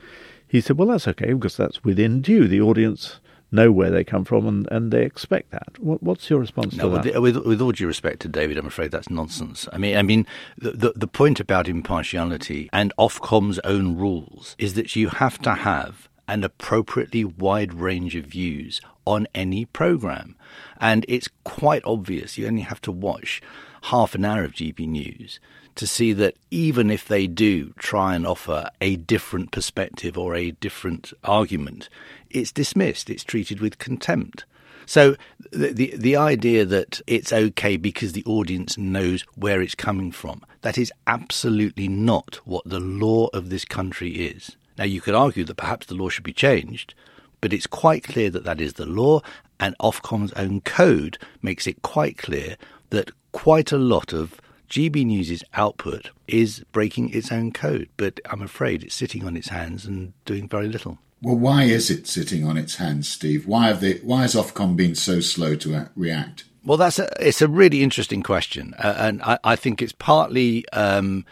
[0.47, 2.47] He said, well, that's okay because that's within due.
[2.47, 3.19] The audience
[3.51, 5.79] know where they come from and, and they expect that.
[5.79, 7.21] What, what's your response No, to that?
[7.21, 9.67] with, with all due respect to David, I'm afraid that's nonsense.
[9.71, 10.25] I mean, I mean,
[10.57, 15.53] the, the the point about impartiality and Ofcom's own rules is that you have to
[15.53, 20.35] have an appropriately wide range of views on any program,
[20.79, 22.37] and it's quite obvious.
[22.37, 23.41] You only have to watch
[23.83, 25.39] half an hour of GB News
[25.75, 30.51] to see that even if they do try and offer a different perspective or a
[30.51, 31.89] different argument,
[32.29, 33.09] it's dismissed.
[33.09, 34.45] It's treated with contempt.
[34.85, 35.15] So
[35.51, 40.43] the, the the idea that it's okay because the audience knows where it's coming from
[40.61, 44.55] that is absolutely not what the law of this country is.
[44.77, 46.93] Now you could argue that perhaps the law should be changed,
[47.41, 49.21] but it's quite clear that that is the law,
[49.59, 52.55] and Ofcom's own code makes it quite clear
[52.91, 57.89] that quite a lot of GB News's output is breaking its own code.
[57.97, 60.99] But I'm afraid it's sitting on its hands and doing very little.
[61.21, 63.47] Well, why is it sitting on its hands, Steve?
[63.47, 63.95] Why have they?
[63.95, 66.43] Why has Ofcom been so slow to react?
[66.63, 70.67] Well, that's a, it's a really interesting question, uh, and I, I think it's partly
[70.69, 71.25] um,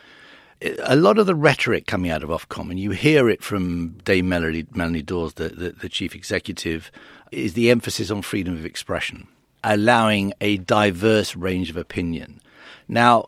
[0.83, 4.29] a lot of the rhetoric coming out of Ofcom, and you hear it from Dame
[4.29, 6.91] Melanie, Melanie Dawes, the, the, the chief executive,
[7.31, 9.27] is the emphasis on freedom of expression,
[9.63, 12.39] allowing a diverse range of opinion.
[12.87, 13.27] Now,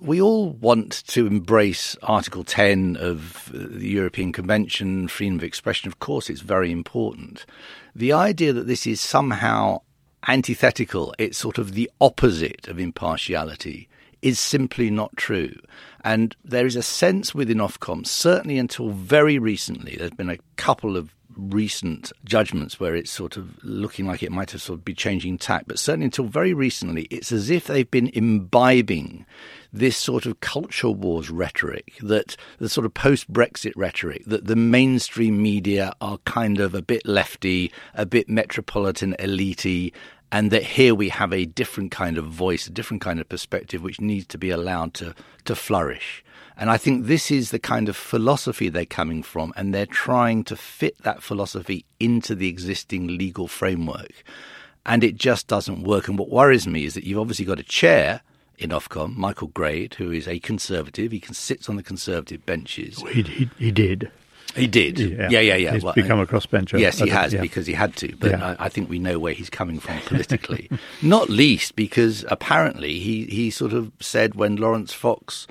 [0.00, 5.88] we all want to embrace Article 10 of the European Convention, freedom of expression.
[5.88, 7.46] Of course, it's very important.
[7.94, 9.80] The idea that this is somehow
[10.26, 13.88] antithetical, it's sort of the opposite of impartiality,
[14.22, 15.54] is simply not true.
[16.02, 20.96] And there is a sense within Ofcom, certainly until very recently, there's been a couple
[20.96, 24.94] of recent judgments where it's sort of looking like it might have sort of be
[24.94, 29.26] changing tack, but certainly until very recently, it's as if they've been imbibing
[29.72, 34.54] this sort of culture wars rhetoric, that the sort of post Brexit rhetoric, that the
[34.54, 39.92] mainstream media are kind of a bit lefty, a bit metropolitan elitey,
[40.34, 43.84] and that here we have a different kind of voice, a different kind of perspective,
[43.84, 46.24] which needs to be allowed to, to flourish.
[46.56, 50.42] And I think this is the kind of philosophy they're coming from, and they're trying
[50.44, 54.24] to fit that philosophy into the existing legal framework.
[54.84, 56.08] And it just doesn't work.
[56.08, 58.22] And what worries me is that you've obviously got a chair
[58.58, 61.12] in Ofcom, Michael Grade, who is a conservative.
[61.12, 63.00] He can sits on the conservative benches.
[63.02, 64.10] He, he, he did.
[64.54, 64.98] He did.
[64.98, 65.28] Yeah.
[65.30, 65.72] Yeah, yeah, yeah.
[65.74, 66.78] He's Well, become uh, a crossbencher.
[66.78, 67.40] Yes, he has yeah.
[67.40, 68.14] because he had to.
[68.16, 68.56] But Yeah.
[68.58, 70.70] I, I think we know where he's coming from politically.
[71.02, 75.46] Not least because apparently he, he sort of said when Laurence Fox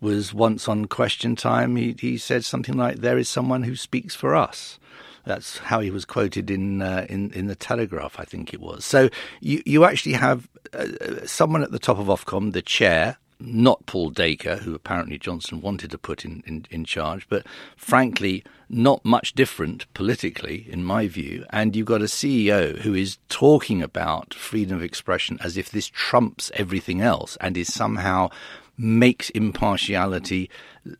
[0.00, 4.14] was once on Question Time, he, he said something like, "There is someone who speaks
[4.14, 4.78] for us."
[5.24, 8.84] That's how he was quoted in uh, in in the Telegraph, I think it was.
[8.84, 9.08] So
[9.40, 13.86] you you actually have uh, uh, someone at the top of Ofcom, the chair, not
[13.86, 19.04] Paul Dacre, who apparently Johnson wanted to put in, in, in charge, but frankly, not
[19.04, 21.44] much different politically, in my view.
[21.50, 25.88] And you've got a CEO who is talking about freedom of expression as if this
[25.88, 28.30] trumps everything else and is somehow
[28.76, 30.50] makes impartiality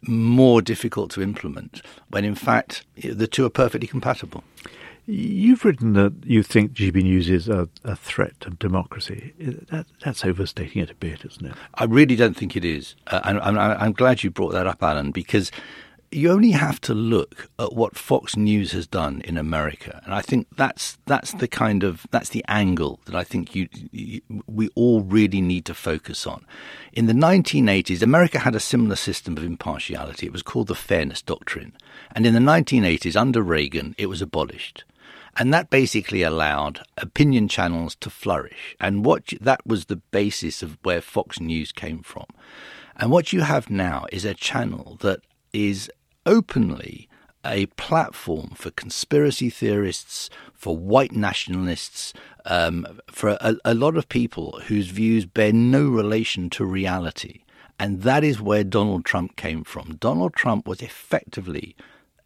[0.03, 4.45] more difficult to implement, when in fact the two are perfectly compatible.
[5.07, 9.35] You've written that you think GB News is a, a threat to democracy.
[9.71, 11.55] That, that's overstating it a bit, isn't it?
[11.75, 12.97] I really don't think it is.
[13.07, 15.51] Uh, and I'm, I'm glad you brought that up, Alan, because
[16.15, 20.23] you only have to look at what Fox News has done in America, and I
[20.23, 24.69] think that's that's the kind of that's the angle that I think you, you we
[24.77, 26.47] all really need to focus on.
[26.93, 30.27] In the 1980s, America had a similar system of impartiality.
[30.27, 31.73] It was called the Fairness Doctrine,
[32.15, 34.85] and in the 1980s, under Reagan, it was abolished.
[35.37, 38.77] And that basically allowed opinion channels to flourish.
[38.81, 42.27] And what that was the basis of where Fox News came from.
[42.97, 45.21] And what you have now is a channel that
[45.53, 45.91] is
[46.25, 47.09] openly
[47.45, 52.13] a platform for conspiracy theorists, for white nationalists,
[52.47, 57.43] um, for a, a lot of people whose views bear no relation to reality.
[57.79, 59.97] And that is where Donald Trump came from.
[59.97, 61.77] Donald Trump was effectively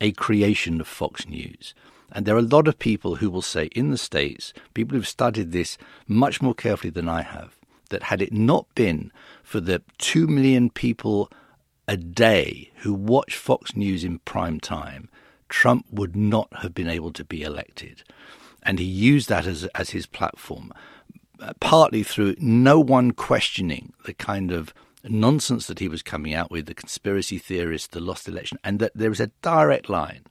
[0.00, 1.74] a creation of Fox News.
[2.12, 5.06] And there are a lot of people who will say in the States, people who've
[5.06, 7.56] studied this much more carefully than I have,
[7.90, 11.30] that had it not been for the 2 million people
[11.86, 15.08] a day who watch Fox News in prime time,
[15.48, 18.02] Trump would not have been able to be elected.
[18.62, 20.72] And he used that as, as his platform,
[21.40, 26.50] uh, partly through no one questioning the kind of nonsense that he was coming out
[26.50, 30.24] with, the conspiracy theorists, the lost election, and that there is a direct line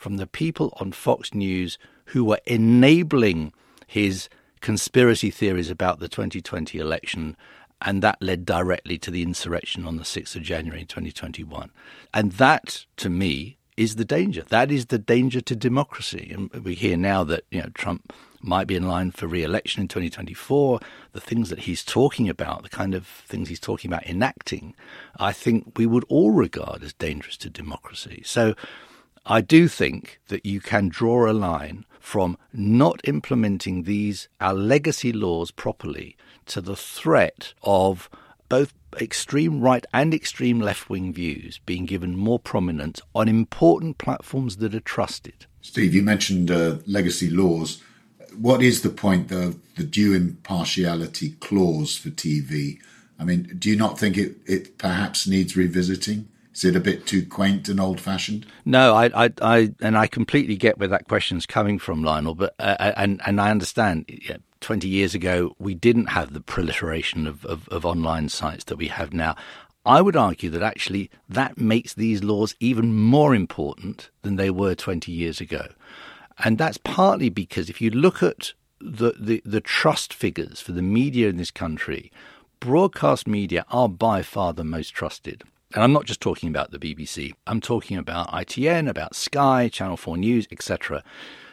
[0.00, 1.76] from the people on Fox News
[2.06, 3.52] who were enabling
[3.86, 4.30] his
[4.62, 7.36] conspiracy theories about the 2020 election.
[7.82, 11.70] And that led directly to the insurrection on the 6th of January 2021.
[12.14, 14.42] And that, to me, is the danger.
[14.48, 16.32] That is the danger to democracy.
[16.34, 19.88] And we hear now that you know Trump might be in line for re-election in
[19.88, 20.80] 2024.
[21.12, 24.74] The things that he's talking about, the kind of things he's talking about enacting,
[25.18, 28.22] I think we would all regard as dangerous to democracy.
[28.24, 28.54] So
[29.26, 35.12] I do think that you can draw a line from not implementing these our legacy
[35.12, 36.16] laws properly
[36.46, 38.08] to the threat of
[38.48, 44.56] both extreme right and extreme left wing views being given more prominence on important platforms
[44.56, 45.46] that are trusted.
[45.60, 47.82] Steve, you mentioned uh, legacy laws.
[48.36, 52.78] What is the point of the due impartiality clause for TV?
[53.18, 56.28] I mean, do you not think it, it perhaps needs revisiting?
[56.60, 58.44] Is it a bit too quaint and old fashioned?
[58.66, 62.34] No, I, I, I, and I completely get where that question's coming from, Lionel.
[62.34, 64.04] But uh, uh and and I understand.
[64.08, 68.76] Yeah, Twenty years ago, we didn't have the proliferation of, of, of online sites that
[68.76, 69.34] we have now.
[69.86, 74.74] I would argue that actually that makes these laws even more important than they were
[74.74, 75.68] 20 years ago.
[76.44, 78.52] And that's partly because if you look at
[78.82, 82.12] the, the, the, trust figures for the media in this country,
[82.60, 85.42] broadcast media are by far the most trusted.
[85.74, 87.32] And I'm not just talking about the BBC.
[87.46, 91.04] I'm talking about ITN, about Sky, Channel 4 News, etc.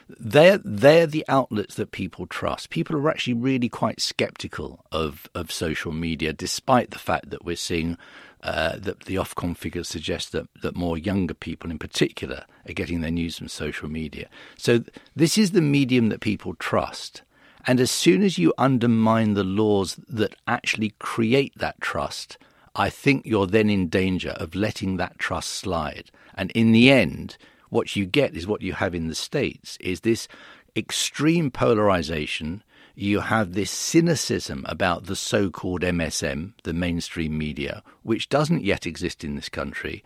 [0.09, 2.69] They're they're the outlets that people trust.
[2.69, 7.57] People are actually really quite skeptical of of social media, despite the fact that we're
[7.57, 7.97] seeing
[8.41, 13.01] uh, that the Ofcom figures suggest that that more younger people, in particular, are getting
[13.01, 14.29] their news from social media.
[14.57, 14.83] So
[15.15, 17.21] this is the medium that people trust.
[17.65, 22.37] And as soon as you undermine the laws that actually create that trust,
[22.79, 26.11] I think you're then in danger of letting that trust slide.
[26.35, 27.35] And in the end,
[27.69, 30.27] what you get is what you have in the States is this
[30.75, 32.63] extreme polarization.
[32.93, 38.85] You have this cynicism about the so called MSM, the mainstream media, which doesn't yet
[38.85, 40.03] exist in this country.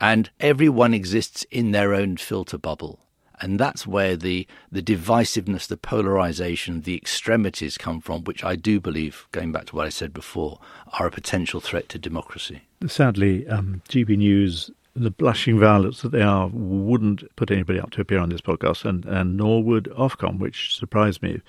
[0.00, 3.00] And everyone exists in their own filter bubble.
[3.40, 8.80] And that's where the, the divisiveness, the polarization, the extremities come from, which I do
[8.80, 10.60] believe, going back to what I said before,
[10.98, 12.62] are a potential threat to democracy.
[12.86, 18.00] Sadly, um, GB News, the blushing violets that they are, wouldn't put anybody up to
[18.00, 21.40] appear on this podcast, and, and nor would Ofcom, which surprised me.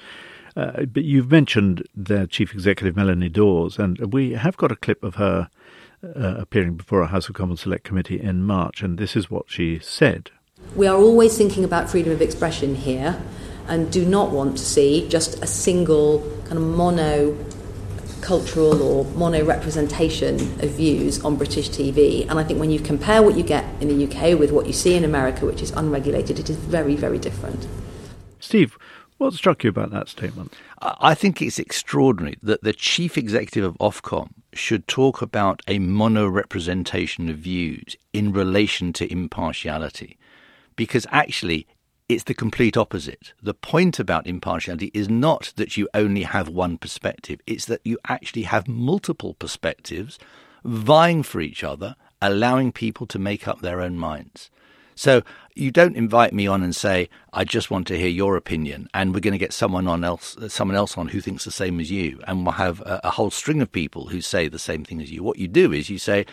[0.55, 5.03] Uh, but you've mentioned their chief executive, Melanie Dawes, and we have got a clip
[5.03, 5.49] of her
[6.03, 9.45] uh, appearing before a House of Commons Select Committee in March, and this is what
[9.49, 10.31] she said.
[10.75, 13.21] We are always thinking about freedom of expression here
[13.67, 17.37] and do not want to see just a single kind of mono
[18.21, 22.27] cultural or mono representation of views on British TV.
[22.29, 24.73] And I think when you compare what you get in the UK with what you
[24.73, 27.67] see in America, which is unregulated, it is very, very different.
[28.39, 28.77] Steve,
[29.17, 30.53] what struck you about that statement?
[30.81, 36.27] I think it's extraordinary that the chief executive of Ofcom should talk about a mono
[36.27, 40.17] representation of views in relation to impartiality
[40.75, 41.67] because actually
[42.07, 43.33] it's the complete opposite.
[43.41, 47.97] The point about impartiality is not that you only have one perspective, it's that you
[48.07, 50.19] actually have multiple perspectives
[50.63, 54.51] vying for each other, allowing people to make up their own minds.
[54.95, 55.23] So
[55.55, 59.13] you don't invite me on and say, I just want to hear your opinion, and
[59.13, 61.91] we're going to get someone on else, someone else on who thinks the same as
[61.91, 65.01] you, and we'll have a, a whole string of people who say the same thing
[65.01, 65.21] as you.
[65.21, 66.25] What you do is you say,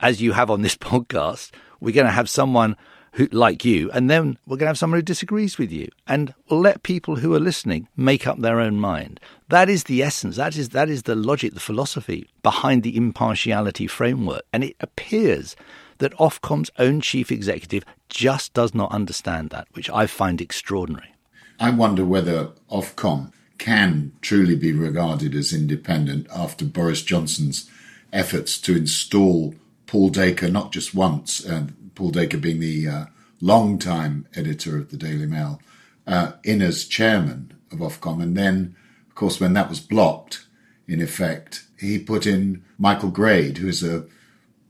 [0.00, 2.76] as you have on this podcast, we're going to have someone
[3.14, 6.34] who like you, and then we're going to have someone who disagrees with you, and
[6.48, 9.20] we'll let people who are listening make up their own mind.
[9.48, 10.36] That is the essence.
[10.36, 15.54] That is that is the logic, the philosophy behind the impartiality framework, and it appears
[15.98, 21.14] that Ofcom's own chief executive just does not understand that, which I find extraordinary.
[21.60, 27.70] I wonder whether Ofcom can truly be regarded as independent after Boris Johnson's
[28.12, 29.54] efforts to install
[29.86, 33.04] Paul Dacre not just once, uh, Paul Dacre being the uh,
[33.40, 35.60] long-time editor of the Daily Mail,
[36.06, 38.22] uh, in as chairman of Ofcom.
[38.22, 38.76] And then,
[39.08, 40.46] of course, when that was blocked,
[40.86, 44.06] in effect, he put in Michael Grade, who is a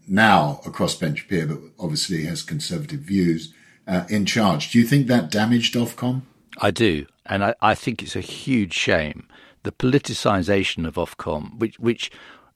[0.07, 3.55] now a crossbench peer, but obviously has conservative views,
[3.89, 4.71] uh, in charge.
[4.71, 6.23] Do you think that damaged Ofcom?
[6.59, 9.27] I do, and I, I think it's a huge shame
[9.65, 12.11] the politicisation of Ofcom, which which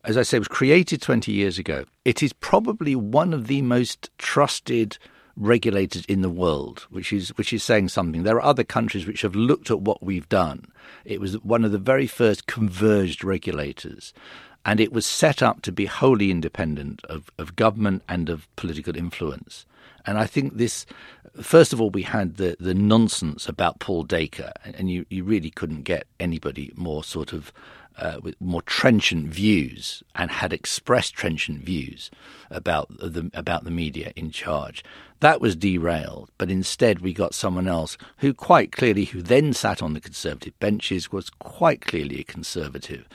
[0.09, 1.85] as I say, was created 20 years ago.
[2.07, 4.97] It is probably one of the most trusted
[5.37, 8.23] regulators in the world, which is which is saying something.
[8.23, 10.65] There are other countries which have looked at what we've done.
[11.05, 14.15] It was one of the very first converged regulators.
[14.65, 18.97] And it was set up to be wholly independent of, of government and of political
[18.97, 19.67] influence.
[20.05, 20.85] And I think this,
[21.41, 25.51] first of all, we had the, the nonsense about Paul Dacre, and you, you really
[25.51, 27.53] couldn't get anybody more sort of
[27.99, 32.11] uh, with more trenchant views and had expressed trenchant views
[32.51, 34.85] about the about the media in charge.
[35.21, 39.83] That was derailed, but instead we got someone else who quite clearly, who then sat
[39.83, 43.09] on the conservative benches, was quite clearly a conservative,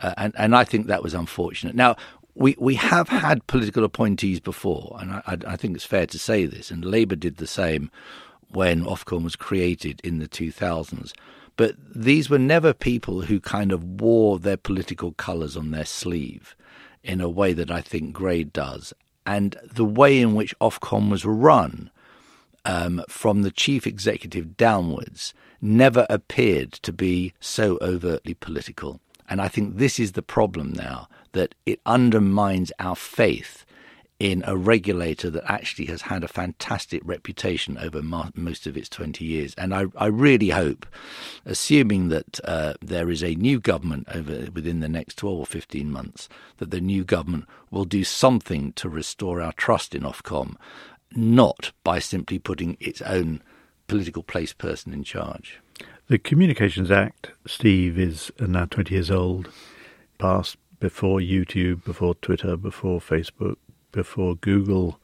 [0.00, 1.74] uh, and and I think that was unfortunate.
[1.74, 1.96] Now.
[2.36, 6.46] We, we have had political appointees before, and I, I think it's fair to say
[6.46, 7.90] this, and Labour did the same
[8.52, 11.12] when Ofcom was created in the 2000s.
[11.60, 16.56] But these were never people who kind of wore their political colours on their sleeve
[17.02, 18.94] in a way that I think Grade does.
[19.26, 21.90] And the way in which Ofcom was run
[22.64, 28.98] um, from the chief executive downwards never appeared to be so overtly political.
[29.28, 33.66] And I think this is the problem now that it undermines our faith
[34.20, 39.24] in a regulator that actually has had a fantastic reputation over most of its 20
[39.24, 39.54] years.
[39.54, 40.86] And I, I really hope,
[41.46, 45.90] assuming that uh, there is a new government over within the next 12 or 15
[45.90, 50.56] months, that the new government will do something to restore our trust in Ofcom,
[51.16, 53.42] not by simply putting its own
[53.88, 55.60] political place person in charge.
[56.08, 59.48] The Communications Act, Steve, is now 20 years old,
[60.18, 63.56] passed before YouTube, before Twitter, before Facebook,
[63.92, 65.00] before Google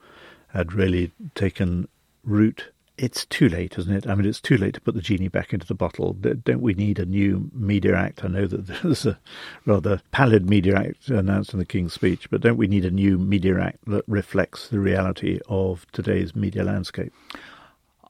[0.49, 1.89] had really taken
[2.25, 2.73] root.
[2.99, 4.07] It's too late, isn't it?
[4.07, 6.15] I mean, it's too late to put the genie back into the bottle.
[6.15, 8.25] Don't we need a new Media Act?
[8.25, 9.19] I know that there's a
[9.67, 13.19] rather pallid Media Act announced in the King's speech, but don't we need a new
[13.19, 17.13] Media Act that reflects the reality of today's media landscape?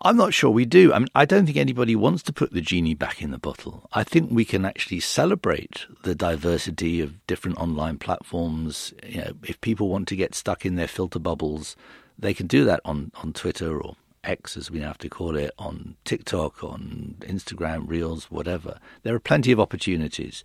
[0.03, 0.93] I'm not sure we do.
[0.93, 3.89] I mean, I don't think anybody wants to put the genie back in the bottle.
[3.93, 8.93] I think we can actually celebrate the diversity of different online platforms.
[9.07, 11.77] You know, if people want to get stuck in their filter bubbles,
[12.19, 15.35] they can do that on, on Twitter or X, as we now have to call
[15.37, 18.79] it, on TikTok, on Instagram, Reels, whatever.
[19.03, 20.45] There are plenty of opportunities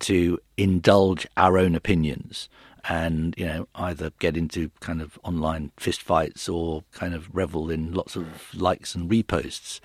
[0.00, 2.48] to indulge our own opinions
[2.88, 7.92] and you know either get into kind of online fistfights or kind of revel in
[7.92, 9.80] lots of likes and reposts.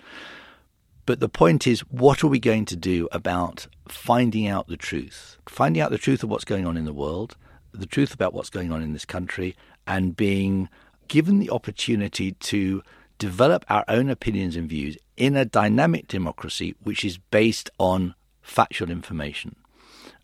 [1.05, 5.37] But the point is, what are we going to do about finding out the truth?
[5.47, 7.37] Finding out the truth of what's going on in the world,
[7.71, 10.67] the truth about what's going on in this country, and being
[11.07, 12.83] given the opportunity to
[13.19, 18.91] develop our own opinions and views in a dynamic democracy which is based on factual
[18.91, 19.55] information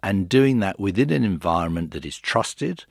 [0.04, 2.84] and doing that within an environment that is trusted,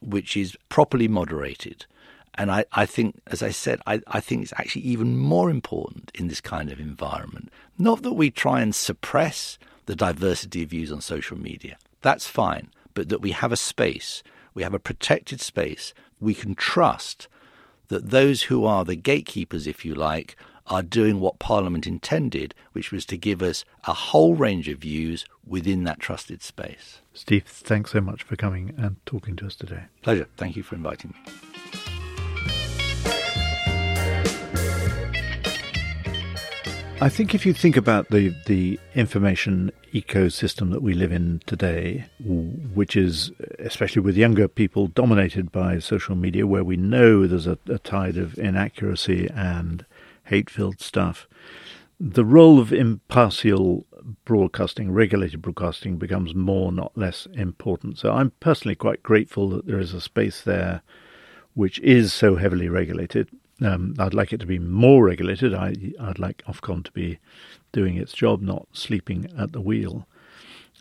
[0.00, 1.86] which is properly moderated.
[2.34, 6.12] And I, I think, as I said, I, I think it's actually even more important
[6.14, 7.50] in this kind of environment.
[7.78, 11.78] Not that we try and suppress the diversity of views on social media.
[12.02, 12.68] That's fine.
[12.94, 14.22] But that we have a space,
[14.54, 17.26] we have a protected space, we can trust
[17.88, 20.36] that those who are the gatekeepers, if you like,
[20.68, 25.24] are doing what Parliament intended, which was to give us a whole range of views
[25.46, 27.00] within that trusted space.
[27.14, 29.84] Steve, thanks so much for coming and talking to us today.
[30.02, 30.28] Pleasure.
[30.36, 31.32] Thank you for inviting me.
[37.00, 42.06] I think if you think about the, the information ecosystem that we live in today,
[42.18, 47.56] which is, especially with younger people, dominated by social media, where we know there's a,
[47.68, 49.86] a tide of inaccuracy and
[50.28, 51.28] hate filled stuff.
[52.00, 53.84] The role of impartial
[54.24, 57.98] broadcasting, regulated broadcasting, becomes more, not less important.
[57.98, 60.82] So I'm personally quite grateful that there is a space there
[61.54, 63.28] which is so heavily regulated.
[63.60, 65.52] Um, I'd like it to be more regulated.
[65.52, 67.18] I, would like Ofcom to be
[67.72, 70.06] doing its job, not sleeping at the wheel.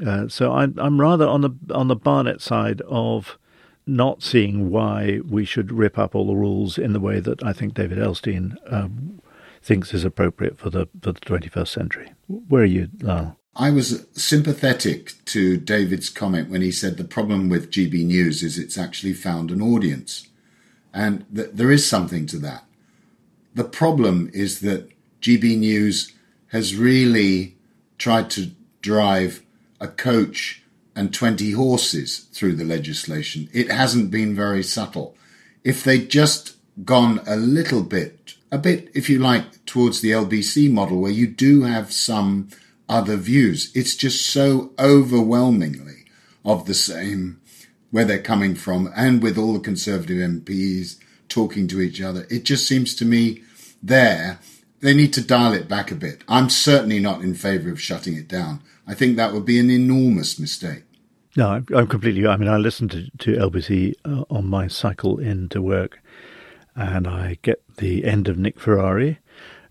[0.06, 3.40] Uh, so I'm, I'm rather on the on the Barnett side of
[3.88, 7.54] not seeing why we should rip up all the rules in the way that I
[7.54, 9.22] think David Elstein um,
[9.68, 12.14] thinks is appropriate for the for the 21st century.
[12.28, 13.38] Where are you, Lionel?
[13.56, 18.58] I was sympathetic to David's comment when he said the problem with GB News is
[18.58, 20.28] it's actually found an audience.
[20.94, 22.64] And th- there is something to that.
[23.56, 24.90] The problem is that
[25.22, 26.14] GB News
[26.50, 27.58] has really
[27.98, 28.52] tried to
[28.82, 29.42] drive
[29.82, 30.64] a coach
[30.96, 33.50] and 20 horses through the legislation.
[33.54, 35.16] It hasn't been very subtle.
[35.64, 36.56] if they'd just
[36.86, 41.28] gone a little bit, a bit, if you like, towards the LBC model where you
[41.28, 42.50] do have some
[42.90, 43.72] other views.
[43.76, 46.06] It's just so overwhelmingly
[46.46, 47.42] of the same
[47.92, 50.98] where they're coming from and with all the Conservative MPs
[51.30, 52.26] talking to each other.
[52.30, 53.44] It just seems to me
[53.82, 54.40] there,
[54.80, 56.24] they need to dial it back a bit.
[56.28, 58.62] I'm certainly not in favour of shutting it down.
[58.86, 60.84] I think that would be an enormous mistake.
[61.36, 62.26] No, I'm, completely.
[62.26, 66.00] I mean, I listen to, to LBC uh, on my cycle into work,
[66.78, 69.20] and I get the end of Nick Ferrari,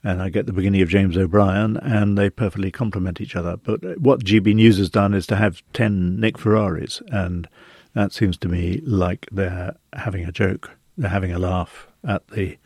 [0.02, 3.56] and I get the beginning of James O'Brien, and they perfectly complement each other.
[3.56, 7.48] But what GB News has done is to have 10 Nick Ferraris, and
[7.94, 10.72] that seems to me like they're having a joke.
[10.98, 12.58] They're having a laugh at the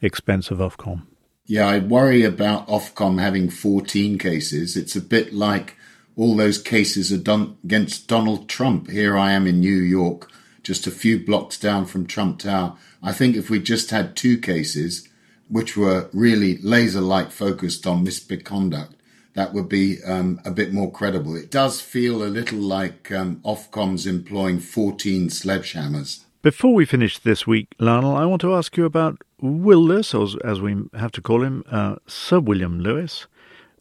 [0.00, 1.02] expense of Ofcom.
[1.46, 4.76] Yeah, I worry about Ofcom having 14 cases.
[4.76, 5.76] It's a bit like
[6.16, 8.90] all those cases are done against Donald Trump.
[8.90, 10.30] Here I am in New York,
[10.62, 12.76] just a few blocks down from Trump Tower.
[13.02, 15.08] I think if we just had two cases,
[15.48, 18.94] which were really laser like focused on misconduct,
[19.34, 21.36] that would be um, a bit more credible.
[21.36, 26.24] It does feel a little like um, Ofcom's employing 14 sledgehammers.
[26.42, 30.28] Before we finish this week, Lionel, I want to ask you about Will Lewis, or
[30.44, 33.26] as we have to call him, uh, Sir William Lewis,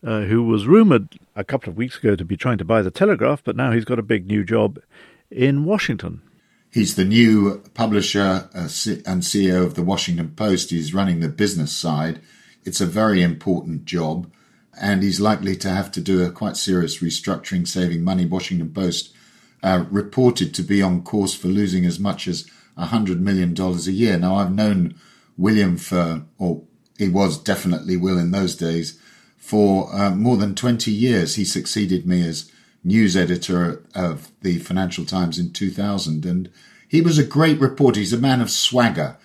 [0.03, 2.91] uh, who was rumoured a couple of weeks ago to be trying to buy the
[2.91, 4.79] Telegraph, but now he's got a big new job
[5.29, 6.21] in Washington.
[6.71, 8.69] He's the new publisher uh,
[9.05, 10.69] and CEO of the Washington Post.
[10.69, 12.21] He's running the business side.
[12.63, 14.31] It's a very important job,
[14.79, 18.25] and he's likely to have to do a quite serious restructuring, saving money.
[18.25, 19.13] Washington Post
[19.61, 24.17] uh, reported to be on course for losing as much as $100 million a year.
[24.17, 24.95] Now, I've known
[25.37, 26.63] William for, or
[26.97, 28.97] he was definitely Will in those days,
[29.37, 31.35] for uh, more than 20 years.
[31.35, 32.49] He succeeded me as
[32.83, 36.25] news editor of the Financial Times in 2000.
[36.25, 36.49] And
[36.87, 37.99] he was a great reporter.
[37.99, 39.17] He's a man of swagger,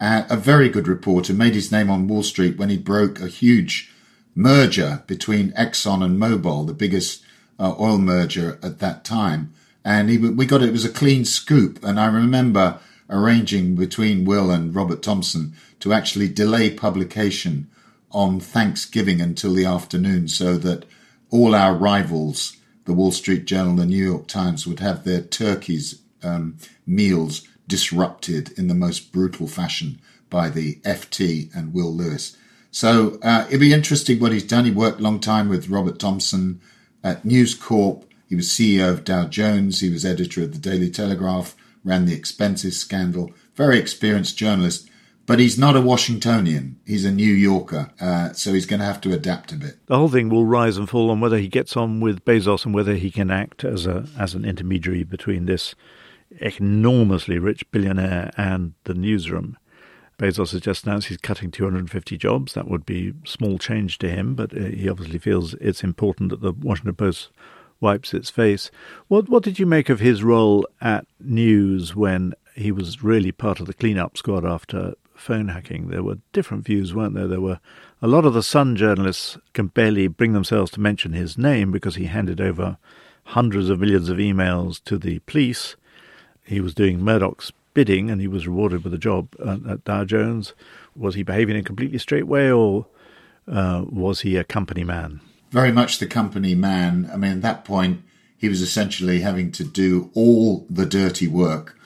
[0.00, 3.28] uh, a very good reporter, made his name on Wall Street when he broke a
[3.28, 3.92] huge
[4.34, 7.22] merger between Exxon and Mobil, the biggest
[7.58, 9.52] uh, oil merger at that time.
[9.84, 11.82] And he, we got it, it was a clean scoop.
[11.82, 17.68] And I remember arranging between Will and Robert Thomson to actually delay publication
[18.12, 20.84] on Thanksgiving until the afternoon so that
[21.30, 22.56] all our rivals
[22.90, 26.56] the Wall Street Journal, the New York Times would have their turkeys um,
[26.88, 32.36] meals disrupted in the most brutal fashion by the FT and Will Lewis.
[32.72, 34.64] So uh, it'd be interesting what he's done.
[34.64, 36.60] He worked a long time with Robert Thomson
[37.04, 38.06] at News Corp.
[38.28, 39.78] He was CEO of Dow Jones.
[39.78, 43.30] He was editor of the Daily Telegraph, ran the expenses scandal.
[43.54, 44.89] Very experienced journalist
[45.30, 46.80] but he's not a Washingtonian.
[46.84, 49.76] He's a New Yorker, uh, so he's going to have to adapt a bit.
[49.86, 52.74] The whole thing will rise and fall on whether he gets on with Bezos and
[52.74, 55.76] whether he can act as a as an intermediary between this
[56.40, 59.56] enormously rich billionaire and the newsroom.
[60.18, 62.54] Bezos has just announced he's cutting 250 jobs.
[62.54, 66.40] That would be small change to him, but uh, he obviously feels it's important that
[66.40, 67.30] the Washington Post
[67.78, 68.72] wipes its face.
[69.06, 73.60] What what did you make of his role at News when he was really part
[73.60, 77.28] of the cleanup squad after phone hacking, there were different views, weren't there?
[77.28, 77.60] There were
[78.02, 81.96] a lot of the Sun journalists can barely bring themselves to mention his name because
[81.96, 82.78] he handed over
[83.24, 85.76] hundreds of millions of emails to the police.
[86.44, 90.54] He was doing Murdoch's bidding and he was rewarded with a job at, Dow Jones.
[90.96, 92.86] Was he behaving in a completely straight way or
[93.46, 95.20] uh, was he a company man?
[95.50, 97.10] Very much the company man.
[97.12, 98.02] I mean, at that point,
[98.36, 101.76] he was essentially having to do all the dirty work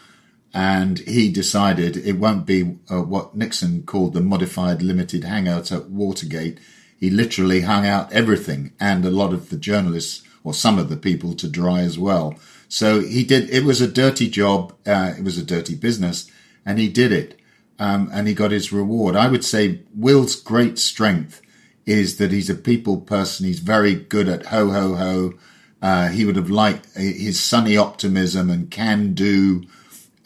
[0.54, 5.90] and he decided it won't be uh, what Nixon called the modified limited hangout at
[5.90, 6.58] Watergate.
[6.98, 10.96] He literally hung out everything and a lot of the journalists or some of the
[10.96, 12.36] people to dry as well.
[12.68, 14.72] So he did, it was a dirty job.
[14.86, 16.30] Uh, it was a dirty business
[16.64, 17.38] and he did it.
[17.80, 19.16] Um, and he got his reward.
[19.16, 21.42] I would say Will's great strength
[21.84, 23.46] is that he's a people person.
[23.46, 25.34] He's very good at ho, ho, ho.
[25.82, 29.64] Uh, he would have liked uh, his sunny optimism and can do,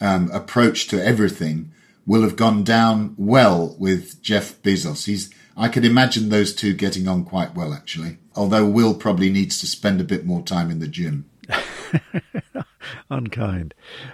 [0.01, 1.71] um, approach to everything
[2.05, 5.05] will have gone down well with Jeff Bezos.
[5.05, 8.17] He's, I could imagine those two getting on quite well, actually.
[8.35, 11.29] Although Will probably needs to spend a bit more time in the gym.
[13.11, 13.73] Unkind.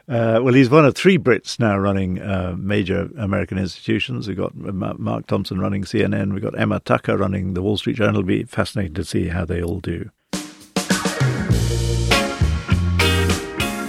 [0.09, 4.27] Uh, well, he's one of three Brits now running uh, major American institutions.
[4.27, 6.33] We've got Mark Thompson running CNN.
[6.33, 8.15] We've got Emma Tucker running the Wall Street Journal.
[8.15, 10.09] It'll be fascinating to see how they all do.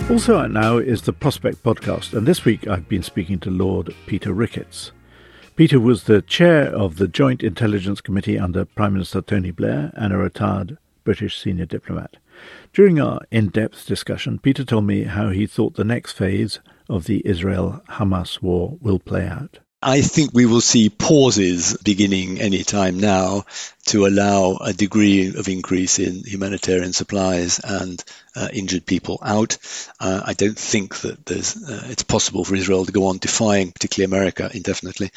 [0.08, 3.92] Also out now is the Prospect podcast, and this week I've been speaking to Lord
[4.06, 4.92] Peter Ricketts.
[5.56, 10.12] Peter was the chair of the Joint Intelligence Committee under Prime Minister Tony Blair and
[10.12, 12.18] a retired British senior diplomat.
[12.72, 17.06] During our in depth discussion, Peter told me how he thought the next phase of
[17.06, 19.58] the Israel Hamas war will play out?
[19.82, 23.44] I think we will see pauses beginning any time now
[23.88, 28.02] to allow a degree of increase in humanitarian supplies and
[28.34, 29.58] uh, injured people out.
[30.00, 34.10] Uh, I don't think that uh, it's possible for Israel to go on defying, particularly
[34.10, 35.10] America, indefinitely.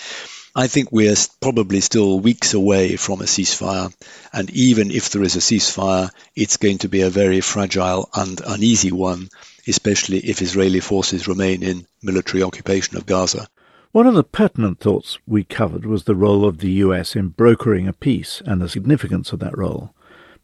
[0.54, 3.94] I think we're probably still weeks away from a ceasefire,
[4.34, 8.42] and even if there is a ceasefire, it's going to be a very fragile and
[8.46, 9.30] uneasy one,
[9.68, 13.48] especially if Israeli forces remain in military occupation of Gaza.
[13.92, 17.88] One of the pertinent thoughts we covered was the role of the US in brokering
[17.88, 19.96] a peace and the significance of that role,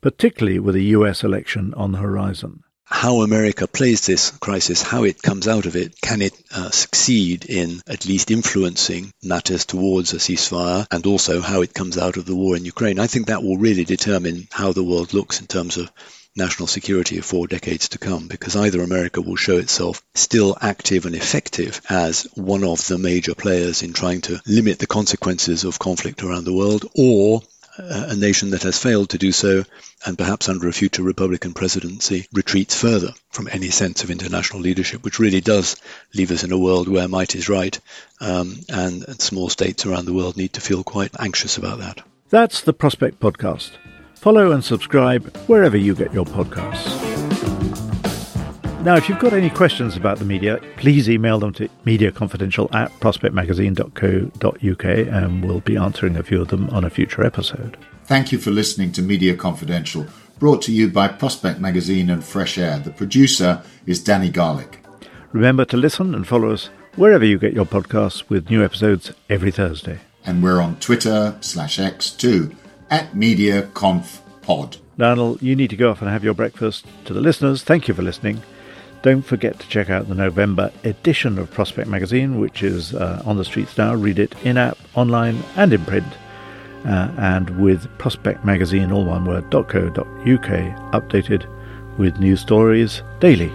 [0.02, 2.64] particularly with a US election on the horizon.
[2.86, 7.46] How America plays this crisis, how it comes out of it, can it uh, succeed
[7.46, 12.26] in at least influencing matters towards a ceasefire, and also how it comes out of
[12.26, 12.98] the war in Ukraine?
[12.98, 15.92] I think that will really determine how the world looks in terms of
[16.36, 21.16] national security for decades to come because either America will show itself still active and
[21.16, 26.24] effective as one of the major players in trying to limit the consequences of conflict
[26.24, 27.42] around the world or
[27.78, 29.64] a nation that has failed to do so
[30.06, 35.04] and perhaps under a future Republican presidency retreats further from any sense of international leadership,
[35.04, 35.76] which really does
[36.14, 37.80] leave us in a world where might is right
[38.22, 42.02] um, and, and small states around the world need to feel quite anxious about that.
[42.30, 43.72] That's the Prospect Podcast.
[44.26, 46.90] Follow and subscribe wherever you get your podcasts.
[48.84, 52.90] Now, if you've got any questions about the media, please email them to mediaconfidential at
[52.94, 57.78] prospectmagazine.co.uk and we'll be answering a few of them on a future episode.
[58.06, 60.08] Thank you for listening to Media Confidential,
[60.40, 62.80] brought to you by Prospect Magazine and Fresh Air.
[62.80, 64.84] The producer is Danny Garlick.
[65.34, 69.52] Remember to listen and follow us wherever you get your podcasts with new episodes every
[69.52, 70.00] Thursday.
[70.26, 72.56] And we're on Twitter slash X too
[72.96, 74.78] at MediaConfPod.
[74.98, 76.86] Lionel, you need to go off and have your breakfast.
[77.06, 78.42] To the listeners, thank you for listening.
[79.02, 83.36] Don't forget to check out the November edition of Prospect Magazine, which is uh, on
[83.36, 83.94] the streets now.
[83.94, 86.08] Read it in app, online, and in print.
[86.86, 90.50] Uh, and with Prospect Magazine, all one word, .co.uk,
[90.94, 91.46] updated
[91.98, 93.52] with new stories daily.